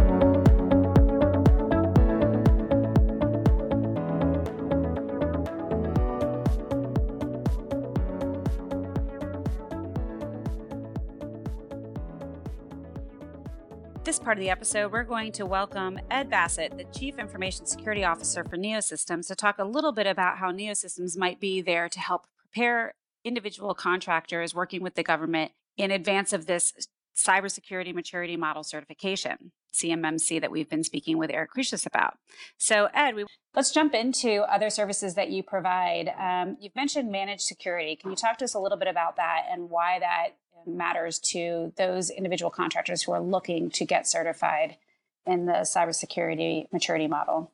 Part 14.28 14.40
of 14.40 14.44
the 14.44 14.50
episode, 14.50 14.92
we're 14.92 15.06
going 15.06 15.32
to 15.32 15.46
welcome 15.46 16.02
Ed 16.12 16.30
Bassett, 16.30 16.78
the 16.78 16.84
Chief 16.84 17.18
Information 17.18 17.66
Security 17.66 18.04
Officer 18.04 18.44
for 18.44 18.58
Neosystems, 18.58 19.28
to 19.28 19.36
talk 19.36 19.58
a 19.58 19.64
little 19.64 19.94
bit 19.94 20.06
about 20.06 20.40
how 20.40 20.52
Neosystems 20.52 21.18
might 21.18 21.40
be 21.40 21.62
there 21.62 21.88
to 21.88 22.00
help 22.02 22.28
prepare 22.38 22.96
individual 23.24 23.74
contractors 23.74 24.54
working 24.54 24.84
with 24.84 24.96
the 24.96 25.02
government 25.04 25.54
in 25.78 25.92
advance 25.92 26.34
of 26.34 26.46
this 26.46 26.74
cybersecurity 27.16 27.96
maturity 27.96 28.36
model 28.36 28.66
certification, 28.66 29.54
CMMC, 29.74 30.42
that 30.42 30.52
we've 30.52 30.70
been 30.70 30.84
speaking 30.84 31.18
with 31.18 31.32
Eric 31.32 31.52
Crusius 31.56 31.86
about. 31.86 32.18
So, 32.58 32.90
Ed, 32.94 33.16
we, 33.16 33.26
let's 33.56 33.72
jump 33.72 33.94
into 33.94 34.42
other 34.52 34.70
services 34.70 35.16
that 35.16 35.30
you 35.30 35.42
provide. 35.42 36.14
Um, 36.20 36.58
you've 36.60 36.76
mentioned 36.76 37.10
managed 37.10 37.44
security. 37.44 37.96
Can 37.96 38.10
you 38.10 38.18
talk 38.18 38.40
to 38.40 38.44
us 38.44 38.54
a 38.54 38.60
little 38.60 38.78
bit 38.78 38.90
about 38.90 39.16
that 39.16 39.44
and 39.50 39.70
why 39.70 40.00
that 40.00 40.32
matters 40.66 41.20
to 41.20 41.74
those 41.78 42.10
individual 42.10 42.52
contractors 42.52 43.04
who 43.04 43.12
are 43.12 43.22
looking 43.22 43.70
to 43.72 43.86
get 43.86 44.08
certified 44.08 44.78
in 45.26 45.46
the 45.46 45.54
cybersecurity 45.64 46.72
maturity 46.72 47.08
model? 47.08 47.52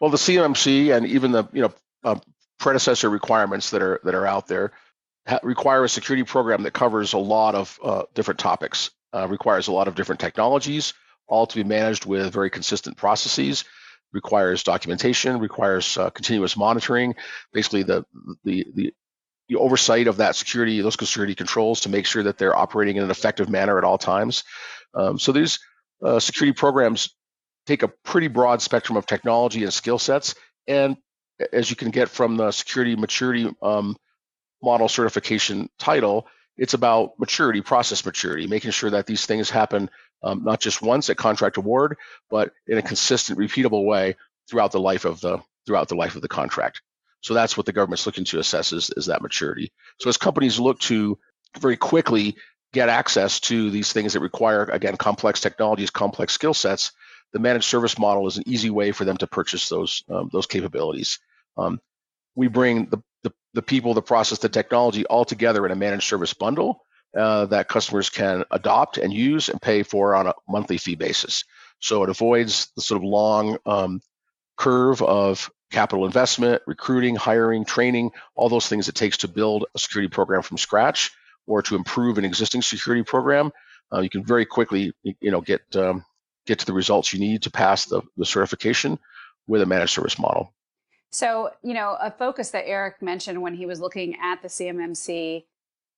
Well, 0.00 0.10
the 0.10 0.16
CMMC 0.16 0.94
and 0.94 1.06
even 1.06 1.32
the 1.32 1.44
you 1.52 1.62
know 1.62 1.72
uh, 2.04 2.18
predecessor 2.58 3.08
requirements 3.08 3.70
that 3.70 3.82
are 3.82 4.00
that 4.04 4.14
are 4.14 4.26
out 4.26 4.48
there 4.48 4.72
ha- 5.26 5.40
require 5.42 5.84
a 5.84 5.88
security 5.88 6.24
program 6.24 6.62
that 6.64 6.72
covers 6.72 7.12
a 7.12 7.18
lot 7.18 7.54
of 7.54 7.78
uh, 7.82 8.02
different 8.14 8.40
topics. 8.40 8.90
Uh, 9.14 9.28
requires 9.28 9.68
a 9.68 9.72
lot 9.72 9.88
of 9.88 9.94
different 9.94 10.20
technologies, 10.20 10.94
all 11.28 11.46
to 11.46 11.56
be 11.56 11.64
managed 11.64 12.06
with 12.06 12.32
very 12.32 12.50
consistent 12.50 12.96
processes. 12.96 13.64
Requires 14.12 14.62
documentation. 14.62 15.38
Requires 15.38 15.96
uh, 15.96 16.10
continuous 16.10 16.56
monitoring. 16.56 17.14
Basically, 17.52 17.82
the 17.82 18.04
the 18.44 18.66
the 18.74 18.92
the 18.92 18.94
oversight 19.56 20.06
of 20.06 20.18
that 20.18 20.36
security, 20.36 20.80
those 20.80 20.94
security 20.94 21.34
controls, 21.34 21.80
to 21.80 21.88
make 21.88 22.06
sure 22.06 22.22
that 22.22 22.38
they're 22.38 22.56
operating 22.56 22.96
in 22.96 23.04
an 23.04 23.10
effective 23.10 23.48
manner 23.48 23.78
at 23.78 23.84
all 23.84 23.98
times. 23.98 24.44
Um, 24.94 25.18
so 25.18 25.32
these 25.32 25.58
uh, 26.02 26.18
security 26.18 26.52
programs 26.52 27.14
take 27.66 27.82
a 27.82 27.88
pretty 27.88 28.28
broad 28.28 28.60
spectrum 28.60 28.96
of 28.96 29.06
technology 29.06 29.62
and 29.62 29.72
skill 29.72 29.98
sets. 29.98 30.34
And 30.66 30.96
as 31.52 31.70
you 31.70 31.76
can 31.76 31.90
get 31.90 32.08
from 32.08 32.36
the 32.36 32.50
security 32.50 32.96
maturity 32.96 33.50
um, 33.62 33.96
model 34.62 34.88
certification 34.88 35.68
title, 35.78 36.26
it's 36.56 36.74
about 36.74 37.18
maturity, 37.18 37.60
process 37.60 38.04
maturity, 38.04 38.46
making 38.46 38.72
sure 38.72 38.90
that 38.90 39.06
these 39.06 39.26
things 39.26 39.48
happen 39.48 39.90
um, 40.22 40.44
not 40.44 40.60
just 40.60 40.82
once 40.82 41.10
at 41.10 41.16
contract 41.16 41.56
award, 41.56 41.96
but 42.30 42.52
in 42.66 42.78
a 42.78 42.82
consistent, 42.82 43.38
repeatable 43.38 43.84
way 43.84 44.16
throughout 44.48 44.72
the 44.72 44.80
life 44.80 45.04
of 45.04 45.20
the 45.20 45.38
throughout 45.66 45.88
the 45.88 45.94
life 45.94 46.14
of 46.14 46.22
the 46.22 46.28
contract. 46.28 46.82
So 47.22 47.34
that's 47.34 47.56
what 47.56 47.66
the 47.66 47.72
government's 47.72 48.06
looking 48.06 48.24
to 48.26 48.38
assess 48.38 48.72
is, 48.72 48.90
is 48.96 49.06
that 49.06 49.22
maturity. 49.22 49.72
So 50.00 50.08
as 50.08 50.16
companies 50.16 50.60
look 50.60 50.78
to 50.80 51.18
very 51.58 51.76
quickly 51.76 52.36
get 52.72 52.88
access 52.88 53.40
to 53.40 53.70
these 53.70 53.92
things 53.92 54.12
that 54.12 54.20
require, 54.20 54.64
again, 54.64 54.96
complex 54.96 55.40
technologies, 55.40 55.90
complex 55.90 56.32
skill 56.32 56.54
sets, 56.54 56.92
the 57.32 57.38
managed 57.38 57.64
service 57.64 57.98
model 57.98 58.26
is 58.26 58.36
an 58.36 58.44
easy 58.46 58.70
way 58.70 58.92
for 58.92 59.04
them 59.04 59.16
to 59.16 59.26
purchase 59.26 59.68
those 59.68 60.04
um, 60.10 60.28
those 60.32 60.46
capabilities. 60.46 61.18
Um, 61.56 61.80
we 62.34 62.48
bring 62.48 62.86
the, 62.86 63.02
the, 63.22 63.32
the 63.54 63.62
people, 63.62 63.94
the 63.94 64.02
process, 64.02 64.38
the 64.38 64.48
technology 64.48 65.06
all 65.06 65.24
together 65.24 65.64
in 65.64 65.72
a 65.72 65.76
managed 65.76 66.08
service 66.08 66.34
bundle 66.34 66.84
uh, 67.16 67.46
that 67.46 67.68
customers 67.68 68.10
can 68.10 68.44
adopt 68.50 68.98
and 68.98 69.12
use 69.12 69.48
and 69.48 69.60
pay 69.60 69.82
for 69.82 70.14
on 70.14 70.26
a 70.26 70.34
monthly 70.48 70.78
fee 70.78 70.94
basis. 70.94 71.44
So 71.78 72.02
it 72.04 72.10
avoids 72.10 72.70
the 72.76 72.82
sort 72.82 73.02
of 73.02 73.04
long 73.04 73.58
um, 73.66 74.00
curve 74.56 75.02
of 75.02 75.50
capital 75.72 76.06
investment, 76.06 76.62
recruiting, 76.66 77.16
hiring, 77.16 77.64
training, 77.64 78.12
all 78.34 78.48
those 78.48 78.68
things 78.68 78.88
it 78.88 78.94
takes 78.94 79.18
to 79.18 79.28
build 79.28 79.66
a 79.74 79.78
security 79.78 80.08
program 80.08 80.42
from 80.42 80.58
scratch 80.58 81.10
or 81.46 81.62
to 81.62 81.74
improve 81.74 82.18
an 82.18 82.24
existing 82.24 82.62
security 82.62 83.02
program. 83.02 83.50
Uh, 83.92 84.00
you 84.00 84.10
can 84.10 84.24
very 84.24 84.46
quickly, 84.46 84.92
you 85.02 85.30
know, 85.30 85.40
get 85.40 85.62
um, 85.74 86.04
get 86.46 86.60
to 86.60 86.66
the 86.66 86.72
results 86.72 87.12
you 87.12 87.20
need 87.20 87.42
to 87.42 87.50
pass 87.50 87.86
the, 87.86 88.02
the 88.16 88.24
certification 88.24 88.98
with 89.46 89.62
a 89.62 89.66
managed 89.66 89.92
service 89.92 90.18
model. 90.18 90.52
So, 91.10 91.50
you 91.62 91.74
know, 91.74 91.96
a 92.00 92.10
focus 92.10 92.50
that 92.50 92.66
Eric 92.66 93.02
mentioned 93.02 93.42
when 93.42 93.54
he 93.54 93.66
was 93.66 93.80
looking 93.80 94.16
at 94.22 94.40
the 94.40 94.48
CMMC 94.48 95.44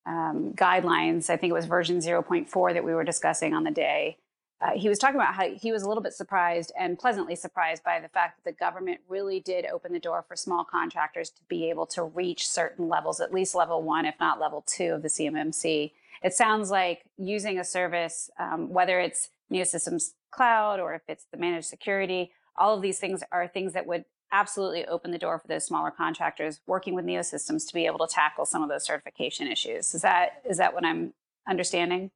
um, 0.06 0.52
guidelines, 0.54 1.30
I 1.30 1.36
think 1.36 1.50
it 1.50 1.54
was 1.54 1.66
version 1.66 1.98
0.4 1.98 2.74
that 2.74 2.84
we 2.84 2.94
were 2.94 3.04
discussing 3.04 3.54
on 3.54 3.64
the 3.64 3.70
day, 3.70 4.18
uh, 4.60 4.70
he 4.74 4.88
was 4.88 4.98
talking 4.98 5.16
about 5.16 5.34
how 5.34 5.48
he 5.50 5.72
was 5.72 5.82
a 5.82 5.88
little 5.88 6.02
bit 6.02 6.12
surprised 6.12 6.72
and 6.78 6.98
pleasantly 6.98 7.36
surprised 7.36 7.82
by 7.82 8.00
the 8.00 8.08
fact 8.08 8.36
that 8.36 8.50
the 8.50 8.56
government 8.56 9.00
really 9.08 9.40
did 9.40 9.66
open 9.66 9.92
the 9.92 9.98
door 9.98 10.24
for 10.26 10.36
small 10.36 10.64
contractors 10.64 11.30
to 11.30 11.42
be 11.48 11.68
able 11.68 11.86
to 11.86 12.02
reach 12.02 12.48
certain 12.48 12.88
levels, 12.88 13.20
at 13.20 13.32
least 13.32 13.54
level 13.54 13.82
one, 13.82 14.06
if 14.06 14.14
not 14.20 14.40
level 14.40 14.64
two 14.66 14.92
of 14.94 15.02
the 15.02 15.08
CMMC. 15.08 15.92
It 16.22 16.32
sounds 16.32 16.70
like 16.70 17.04
using 17.18 17.58
a 17.58 17.64
service, 17.64 18.30
um, 18.38 18.72
whether 18.72 19.00
it's 19.00 19.30
Neosystems 19.52 20.12
Cloud 20.30 20.80
or 20.80 20.94
if 20.94 21.02
it's 21.08 21.26
the 21.30 21.36
managed 21.36 21.66
security, 21.66 22.32
all 22.56 22.74
of 22.74 22.82
these 22.82 22.98
things 22.98 23.22
are 23.30 23.46
things 23.46 23.72
that 23.72 23.86
would 23.86 24.04
absolutely 24.32 24.86
open 24.86 25.10
the 25.10 25.18
door 25.18 25.38
for 25.38 25.46
those 25.46 25.64
smaller 25.64 25.90
contractors 25.90 26.60
working 26.66 26.94
with 26.94 27.04
Neosystems 27.04 27.66
to 27.68 27.74
be 27.74 27.86
able 27.86 28.04
to 28.06 28.12
tackle 28.12 28.44
some 28.46 28.62
of 28.62 28.68
those 28.68 28.84
certification 28.84 29.46
issues. 29.46 29.94
Is 29.94 30.02
that 30.02 30.42
is 30.48 30.58
that 30.58 30.74
what 30.74 30.84
I'm 30.84 31.12
understanding? 31.48 32.10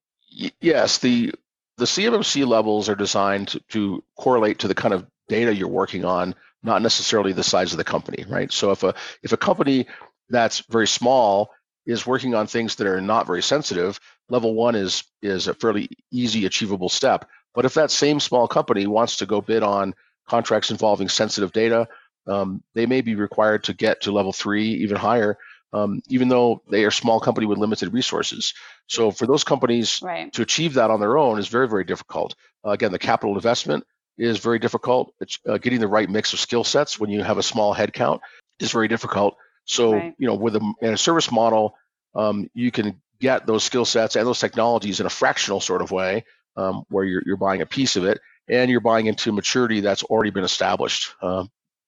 Yes, 0.60 0.98
the 0.98 1.32
the 1.78 1.84
CMMC 1.84 2.46
levels 2.46 2.88
are 2.88 2.94
designed 2.94 3.48
to, 3.48 3.60
to 3.70 4.04
correlate 4.16 4.58
to 4.60 4.68
the 4.68 4.74
kind 4.74 4.92
of 4.92 5.06
data 5.28 5.54
you're 5.54 5.68
working 5.68 6.04
on, 6.04 6.34
not 6.62 6.82
necessarily 6.82 7.32
the 7.32 7.44
size 7.44 7.72
of 7.72 7.78
the 7.78 7.84
company, 7.84 8.24
right? 8.28 8.52
So 8.52 8.72
if 8.72 8.82
a 8.82 8.94
if 9.22 9.32
a 9.32 9.36
company 9.36 9.86
that's 10.28 10.60
very 10.68 10.88
small 10.88 11.50
is 11.86 12.06
working 12.06 12.34
on 12.34 12.46
things 12.46 12.74
that 12.76 12.86
are 12.86 13.00
not 13.00 13.26
very 13.26 13.42
sensitive, 13.42 14.00
level 14.28 14.54
one 14.54 14.74
is 14.74 15.04
is 15.22 15.46
a 15.46 15.54
fairly 15.54 15.88
easy 16.10 16.46
achievable 16.46 16.88
step. 16.88 17.28
But 17.54 17.64
if 17.64 17.74
that 17.74 17.90
same 17.90 18.20
small 18.20 18.48
company 18.48 18.86
wants 18.86 19.16
to 19.16 19.26
go 19.26 19.40
bid 19.40 19.62
on 19.62 19.94
contracts 20.28 20.70
involving 20.70 21.08
sensitive 21.08 21.52
data, 21.52 21.88
um, 22.26 22.62
they 22.74 22.86
may 22.86 23.00
be 23.00 23.14
required 23.14 23.64
to 23.64 23.72
get 23.72 24.02
to 24.02 24.12
level 24.12 24.32
three, 24.32 24.68
even 24.82 24.96
higher, 24.96 25.38
um, 25.72 26.02
even 26.08 26.28
though 26.28 26.62
they 26.70 26.84
are 26.84 26.88
a 26.88 26.92
small 26.92 27.20
company 27.20 27.46
with 27.46 27.58
limited 27.58 27.92
resources. 27.92 28.54
So 28.86 29.10
for 29.10 29.26
those 29.26 29.44
companies 29.44 30.00
right. 30.02 30.32
to 30.32 30.42
achieve 30.42 30.74
that 30.74 30.90
on 30.90 31.00
their 31.00 31.18
own 31.18 31.38
is 31.38 31.48
very, 31.48 31.68
very 31.68 31.84
difficult. 31.84 32.34
Uh, 32.64 32.70
again, 32.70 32.92
the 32.92 32.98
capital 32.98 33.34
investment 33.34 33.84
is 34.16 34.38
very 34.38 34.58
difficult. 34.58 35.14
Uh, 35.46 35.58
getting 35.58 35.80
the 35.80 35.88
right 35.88 36.08
mix 36.08 36.32
of 36.32 36.40
skill 36.40 36.64
sets 36.64 36.98
when 36.98 37.10
you 37.10 37.22
have 37.22 37.38
a 37.38 37.42
small 37.42 37.74
headcount 37.74 38.20
is 38.58 38.72
very 38.72 38.88
difficult. 38.88 39.36
So 39.64 39.92
right. 39.92 40.14
you 40.18 40.26
know, 40.26 40.34
with 40.34 40.56
a, 40.56 40.74
a 40.82 40.96
service 40.96 41.30
model, 41.30 41.74
um, 42.14 42.50
you 42.54 42.70
can 42.70 43.00
get 43.20 43.46
those 43.46 43.64
skill 43.64 43.84
sets 43.84 44.16
and 44.16 44.26
those 44.26 44.40
technologies 44.40 45.00
in 45.00 45.06
a 45.06 45.10
fractional 45.10 45.60
sort 45.60 45.82
of 45.82 45.90
way, 45.90 46.24
um, 46.56 46.84
where 46.88 47.04
you're, 47.04 47.22
you're 47.26 47.36
buying 47.36 47.60
a 47.62 47.66
piece 47.66 47.96
of 47.96 48.04
it 48.04 48.20
and 48.48 48.70
you're 48.70 48.80
buying 48.80 49.06
into 49.06 49.30
maturity 49.32 49.80
that's 49.80 50.02
already 50.04 50.30
been 50.30 50.44
established. 50.44 51.12
Uh, 51.20 51.44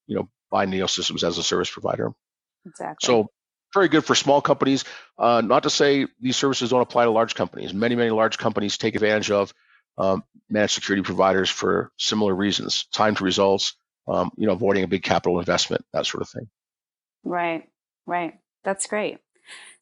you 0.07 0.17
know, 0.17 0.29
by 0.51 0.67
Neosystems 0.67 1.23
as 1.23 1.39
a 1.39 1.43
service 1.43 1.71
provider. 1.71 2.13
Exactly. 2.67 3.07
So 3.07 3.31
very 3.73 3.89
good 3.89 4.05
for 4.05 4.15
small 4.15 4.41
companies. 4.41 4.85
Uh, 5.19 5.41
not 5.41 5.65
to 5.65 5.71
say 5.71 6.07
these 6.21 6.37
services 6.37 6.71
don't 6.71 6.81
apply 6.81 7.05
to 7.05 7.11
large 7.11 7.35
companies. 7.35 7.73
Many, 7.73 7.95
many 7.95 8.11
large 8.11 8.39
companies 8.39 8.79
take 8.79 8.95
advantage 8.95 9.31
of 9.31 9.53
um, 9.99 10.25
managed 10.49 10.75
security 10.75 11.03
providers 11.03 11.51
for 11.51 11.93
similar 11.99 12.35
reasons: 12.35 12.87
time 12.93 13.15
to 13.17 13.25
results, 13.25 13.75
um, 14.09 14.31
you 14.37 14.47
know, 14.47 14.53
avoiding 14.53 14.85
a 14.85 14.89
big 14.89 15.03
capital 15.03 15.39
investment, 15.39 15.85
that 15.93 16.07
sort 16.07 16.23
of 16.23 16.29
thing. 16.29 16.49
Right, 17.25 17.69
right. 18.07 18.39
That's 18.65 18.87
great. 18.87 19.19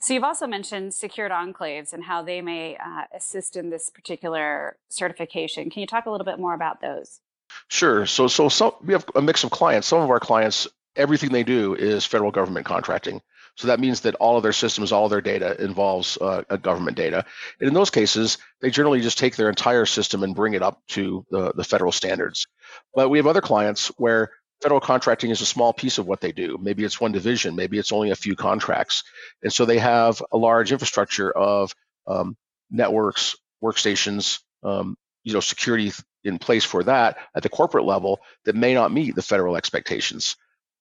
So 0.00 0.14
you've 0.14 0.24
also 0.24 0.46
mentioned 0.46 0.94
secured 0.94 1.32
enclaves 1.32 1.92
and 1.92 2.04
how 2.04 2.22
they 2.22 2.40
may 2.40 2.76
uh, 2.76 3.04
assist 3.14 3.56
in 3.56 3.70
this 3.70 3.90
particular 3.90 4.76
certification. 4.88 5.70
Can 5.70 5.80
you 5.80 5.86
talk 5.86 6.06
a 6.06 6.10
little 6.10 6.24
bit 6.24 6.38
more 6.38 6.54
about 6.54 6.80
those? 6.80 7.20
Sure. 7.68 8.06
So, 8.06 8.28
so 8.28 8.48
some, 8.48 8.72
we 8.84 8.92
have 8.92 9.04
a 9.14 9.22
mix 9.22 9.44
of 9.44 9.50
clients. 9.50 9.86
Some 9.86 10.00
of 10.00 10.10
our 10.10 10.20
clients, 10.20 10.68
everything 10.94 11.32
they 11.32 11.42
do 11.42 11.74
is 11.74 12.04
federal 12.04 12.30
government 12.30 12.66
contracting. 12.66 13.20
So 13.58 13.66
that 13.66 13.80
means 13.80 14.02
that 14.02 14.14
all 14.14 14.36
of 14.36 14.44
their 14.44 14.52
systems, 14.52 14.92
all 14.92 15.08
their 15.08 15.20
data 15.20 15.60
involves 15.60 16.16
uh, 16.20 16.42
government 16.62 16.96
data. 16.96 17.24
And 17.58 17.66
in 17.66 17.74
those 17.74 17.90
cases, 17.90 18.38
they 18.60 18.70
generally 18.70 19.00
just 19.00 19.18
take 19.18 19.34
their 19.34 19.48
entire 19.48 19.84
system 19.84 20.22
and 20.22 20.32
bring 20.32 20.54
it 20.54 20.62
up 20.62 20.80
to 20.90 21.26
the, 21.32 21.52
the 21.52 21.64
federal 21.64 21.90
standards. 21.90 22.46
But 22.94 23.08
we 23.08 23.18
have 23.18 23.26
other 23.26 23.40
clients 23.40 23.88
where 23.96 24.30
federal 24.62 24.80
contracting 24.80 25.32
is 25.32 25.40
a 25.40 25.46
small 25.46 25.72
piece 25.72 25.98
of 25.98 26.06
what 26.06 26.20
they 26.20 26.30
do. 26.30 26.56
Maybe 26.60 26.84
it's 26.84 27.00
one 27.00 27.10
division, 27.10 27.56
maybe 27.56 27.78
it's 27.78 27.90
only 27.90 28.12
a 28.12 28.16
few 28.16 28.36
contracts. 28.36 29.02
And 29.42 29.52
so 29.52 29.64
they 29.64 29.78
have 29.78 30.22
a 30.30 30.38
large 30.38 30.70
infrastructure 30.70 31.32
of 31.32 31.74
um, 32.06 32.36
networks, 32.70 33.34
workstations, 33.60 34.38
um, 34.62 34.96
you 35.24 35.32
know, 35.32 35.40
security 35.40 35.90
in 36.22 36.38
place 36.38 36.64
for 36.64 36.84
that 36.84 37.18
at 37.34 37.42
the 37.42 37.48
corporate 37.48 37.86
level 37.86 38.20
that 38.44 38.54
may 38.54 38.72
not 38.74 38.92
meet 38.92 39.16
the 39.16 39.22
federal 39.22 39.56
expectations. 39.56 40.36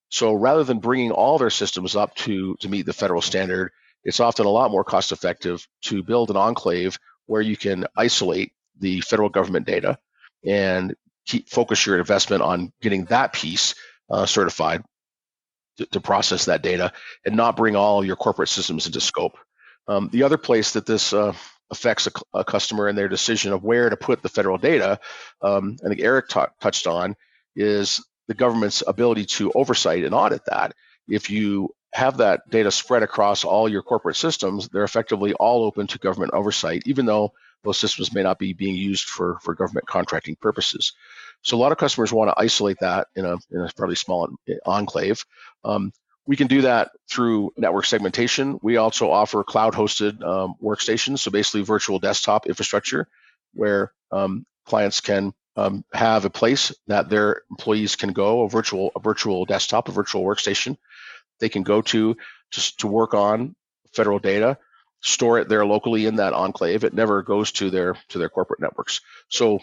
So 0.10 0.34
rather 0.34 0.64
than 0.64 0.80
bringing 0.80 1.12
all 1.12 1.38
their 1.38 1.50
systems 1.50 1.96
up 1.96 2.16
to, 2.16 2.56
to 2.62 2.70
meet 2.70 2.86
the 2.86 2.94
federal 2.94 3.22
standard, 3.22 3.72
it's 4.04 4.20
often 4.20 4.46
a 4.46 4.50
lot 4.50 4.72
more 4.72 4.84
cost 4.84 5.12
effective 5.12 5.68
to 5.84 6.04
build 6.04 6.30
an 6.30 6.38
enclave 6.38 6.98
where 7.26 7.42
you 7.42 7.58
can 7.58 7.86
isolate 7.96 8.54
the 8.80 9.02
federal 9.02 9.30
government 9.30 9.66
data 9.66 9.98
and 10.46 10.96
keep 11.26 11.50
focus 11.50 11.86
your 11.86 12.00
investment 12.00 12.42
on 12.42 12.72
getting 12.82 13.06
that 13.06 13.34
piece 13.34 13.76
uh, 14.10 14.26
certified 14.26 14.84
to, 15.78 15.86
to, 15.88 16.00
process 16.00 16.46
that 16.46 16.62
data 16.62 16.94
and 17.26 17.36
not 17.36 17.58
bring 17.58 17.76
all 17.76 18.06
your 18.06 18.16
corporate 18.16 18.50
systems 18.50 18.86
into 18.86 19.02
scope. 19.02 19.38
Um, 19.88 20.10
the 20.12 20.24
other 20.24 20.38
place 20.38 20.74
that 20.74 20.86
this 20.86 21.12
uh, 21.12 21.34
affects 21.70 22.08
a, 22.08 22.12
a, 22.40 22.44
customer 22.46 22.88
and 22.88 22.98
their 22.98 23.10
decision 23.10 23.52
of 23.52 23.64
where 23.64 23.90
to 23.90 23.98
put 23.98 24.22
the 24.22 24.30
federal 24.30 24.58
data, 24.58 25.00
um, 25.42 25.78
I 25.84 25.90
think 25.90 26.02
Eric 26.02 26.30
t- 26.30 26.40
touched 26.62 26.88
on, 26.88 27.16
is 27.56 28.06
the 28.28 28.34
government's 28.34 28.84
ability 28.86 29.26
to 29.26 29.52
oversight 29.54 30.04
and 30.04 30.14
audit 30.14 30.44
that. 30.46 30.74
If 31.08 31.30
you 31.30 31.74
have 31.94 32.18
that 32.18 32.50
data 32.50 32.70
spread 32.72 33.04
across 33.04 33.44
all 33.44 33.70
your 33.70 33.82
corporate 33.82 34.18
systems, 34.18 34.68
they're 34.70 34.84
effectively 34.84 35.34
all 35.34 35.64
open 35.64 35.88
to 35.88 36.00
government 36.00 36.34
oversight, 36.34 36.84
even 36.86 37.06
though 37.06 37.34
those 37.64 37.78
systems 37.78 38.14
may 38.14 38.24
not 38.24 38.38
be 38.38 38.54
being 38.54 38.76
used 38.76 39.06
for, 39.06 39.40
for 39.42 39.56
government 39.56 39.88
contracting 39.88 40.36
purposes. 40.36 40.94
So 41.42 41.58
a 41.58 41.60
lot 41.60 41.72
of 41.72 41.78
customers 41.78 42.14
want 42.14 42.30
to 42.30 42.40
isolate 42.42 42.78
that 42.82 43.08
in 43.16 43.26
a, 43.26 43.38
in 43.52 43.62
a 43.62 43.70
fairly 43.70 43.96
small 43.96 44.30
enclave. 44.66 45.24
Um, 45.64 45.92
we 46.26 46.36
can 46.36 46.48
do 46.48 46.62
that 46.64 46.92
through 47.10 47.52
network 47.58 47.86
segmentation. 47.86 48.60
We 48.62 48.78
also 48.78 49.10
offer 49.10 49.44
cloud 49.44 49.74
hosted 49.74 50.22
um, 50.24 50.56
workstations, 50.62 51.20
so 51.20 51.32
basically 51.32 51.62
virtual 51.64 52.00
desktop 52.00 52.48
infrastructure 52.48 53.08
where 53.54 53.94
um, 54.12 54.46
clients 54.66 55.00
can 55.00 55.34
um, 55.58 55.84
have 55.92 56.24
a 56.24 56.30
place 56.30 56.74
that 56.88 57.10
their 57.10 57.42
employees 57.52 57.98
can 57.98 58.14
go, 58.14 58.44
a 58.44 58.50
virtual, 58.50 58.92
a 58.96 59.00
virtual 59.00 59.44
desktop, 59.46 59.90
a 59.90 59.92
virtual 59.92 60.24
workstation 60.24 60.78
they 61.40 61.50
can 61.50 61.64
go 61.64 61.82
to 61.82 62.18
just 62.52 62.80
to 62.80 62.88
work 62.88 63.14
on 63.14 63.56
federal 63.94 64.20
data, 64.20 64.58
store 65.02 65.40
it 65.40 65.50
there 65.50 65.66
locally 65.66 66.06
in 66.06 66.18
that 66.18 66.34
enclave. 66.34 66.84
It 66.84 66.94
never 66.94 67.22
goes 67.22 67.52
to 67.54 67.70
their 67.70 67.96
to 68.10 68.18
their 68.18 68.30
corporate 68.30 68.60
networks. 68.60 69.02
So 69.30 69.60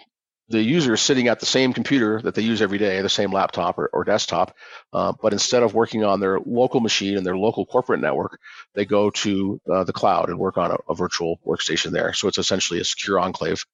the 0.48 0.62
user 0.62 0.94
is 0.94 1.00
sitting 1.00 1.28
at 1.28 1.40
the 1.40 1.46
same 1.46 1.72
computer 1.72 2.20
that 2.20 2.34
they 2.34 2.42
use 2.42 2.60
every 2.60 2.76
day, 2.76 3.00
the 3.00 3.08
same 3.08 3.32
laptop 3.32 3.78
or, 3.78 3.88
or 3.94 4.04
desktop, 4.04 4.54
uh, 4.92 5.14
but 5.22 5.32
instead 5.32 5.62
of 5.62 5.72
working 5.72 6.04
on 6.04 6.20
their 6.20 6.38
local 6.38 6.80
machine 6.80 7.16
and 7.16 7.24
their 7.24 7.36
local 7.36 7.64
corporate 7.64 8.00
network, 8.00 8.38
they 8.74 8.84
go 8.84 9.08
to 9.08 9.58
uh, 9.72 9.84
the 9.84 9.92
cloud 9.94 10.28
and 10.28 10.38
work 10.38 10.58
on 10.58 10.70
a, 10.70 10.76
a, 10.90 10.94
virtual 10.94 11.40
workstation 11.46 11.92
there. 11.92 12.12
So 12.12 12.28
it's 12.28 12.36
essentially 12.36 12.78
a 12.78 12.84
secure 12.84 13.18
enclave 13.18 13.64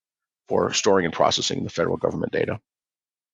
for 0.50 0.72
storing 0.72 1.04
and 1.04 1.14
processing 1.14 1.62
the 1.62 1.70
federal 1.70 1.96
government 1.96 2.32
data. 2.32 2.60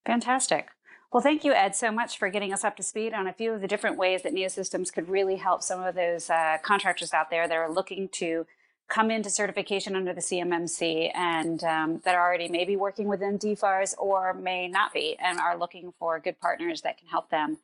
Fantastic. 0.04 0.68
Well, 1.10 1.22
thank 1.22 1.44
you, 1.44 1.54
Ed, 1.54 1.74
so 1.74 1.90
much 1.90 2.18
for 2.18 2.28
getting 2.28 2.52
us 2.52 2.62
up 2.62 2.76
to 2.76 2.82
speed 2.82 3.14
on 3.14 3.26
a 3.26 3.32
few 3.32 3.52
of 3.52 3.62
the 3.62 3.66
different 3.66 3.96
ways 3.96 4.22
that 4.22 4.34
Neosystems 4.34 4.92
could 4.92 5.08
really 5.08 5.36
help 5.36 5.62
some 5.62 5.82
of 5.82 5.94
those 5.94 6.28
uh, 6.28 6.58
contractors 6.62 7.14
out 7.14 7.30
there 7.30 7.48
that 7.48 7.56
are 7.56 7.72
looking 7.72 8.10
to 8.20 8.46
come 8.88 9.10
into 9.10 9.30
certification 9.30 9.96
under 9.96 10.12
the 10.12 10.20
CMMC 10.20 11.10
and 11.14 11.64
um, 11.64 12.02
that 12.04 12.14
are 12.14 12.28
already 12.28 12.48
maybe 12.48 12.76
working 12.76 13.08
within 13.08 13.38
DFARS 13.38 13.94
or 13.98 14.34
may 14.34 14.68
not 14.68 14.92
be 14.92 15.16
and 15.18 15.40
are 15.40 15.56
looking 15.56 15.94
for 15.98 16.20
good 16.20 16.38
partners 16.38 16.82
that 16.82 16.98
can 16.98 17.08
help 17.08 17.30
them 17.30 17.56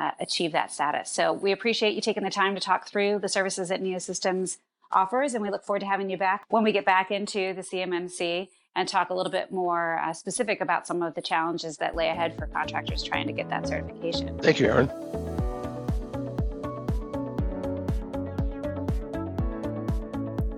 uh, 0.00 0.12
achieve 0.18 0.52
that 0.52 0.72
status. 0.72 1.10
So 1.10 1.30
we 1.30 1.52
appreciate 1.52 1.94
you 1.94 2.00
taking 2.00 2.24
the 2.24 2.30
time 2.30 2.54
to 2.54 2.60
talk 2.60 2.88
through 2.88 3.18
the 3.18 3.28
services 3.28 3.68
that 3.68 3.82
Neosystems 3.82 4.56
offers, 4.90 5.34
and 5.34 5.42
we 5.42 5.50
look 5.50 5.64
forward 5.64 5.80
to 5.80 5.86
having 5.86 6.08
you 6.08 6.16
back 6.16 6.46
when 6.48 6.64
we 6.64 6.72
get 6.72 6.86
back 6.86 7.10
into 7.10 7.52
the 7.52 7.60
CMMC 7.60 8.48
and 8.76 8.88
talk 8.88 9.10
a 9.10 9.14
little 9.14 9.32
bit 9.32 9.52
more 9.52 9.98
uh, 10.00 10.12
specific 10.12 10.60
about 10.60 10.86
some 10.86 11.02
of 11.02 11.14
the 11.14 11.22
challenges 11.22 11.76
that 11.78 11.94
lay 11.94 12.08
ahead 12.08 12.36
for 12.36 12.46
contractors 12.46 13.02
trying 13.02 13.26
to 13.26 13.32
get 13.32 13.48
that 13.48 13.68
certification. 13.68 14.38
Thank 14.38 14.60
you, 14.60 14.66
Erin. 14.66 14.86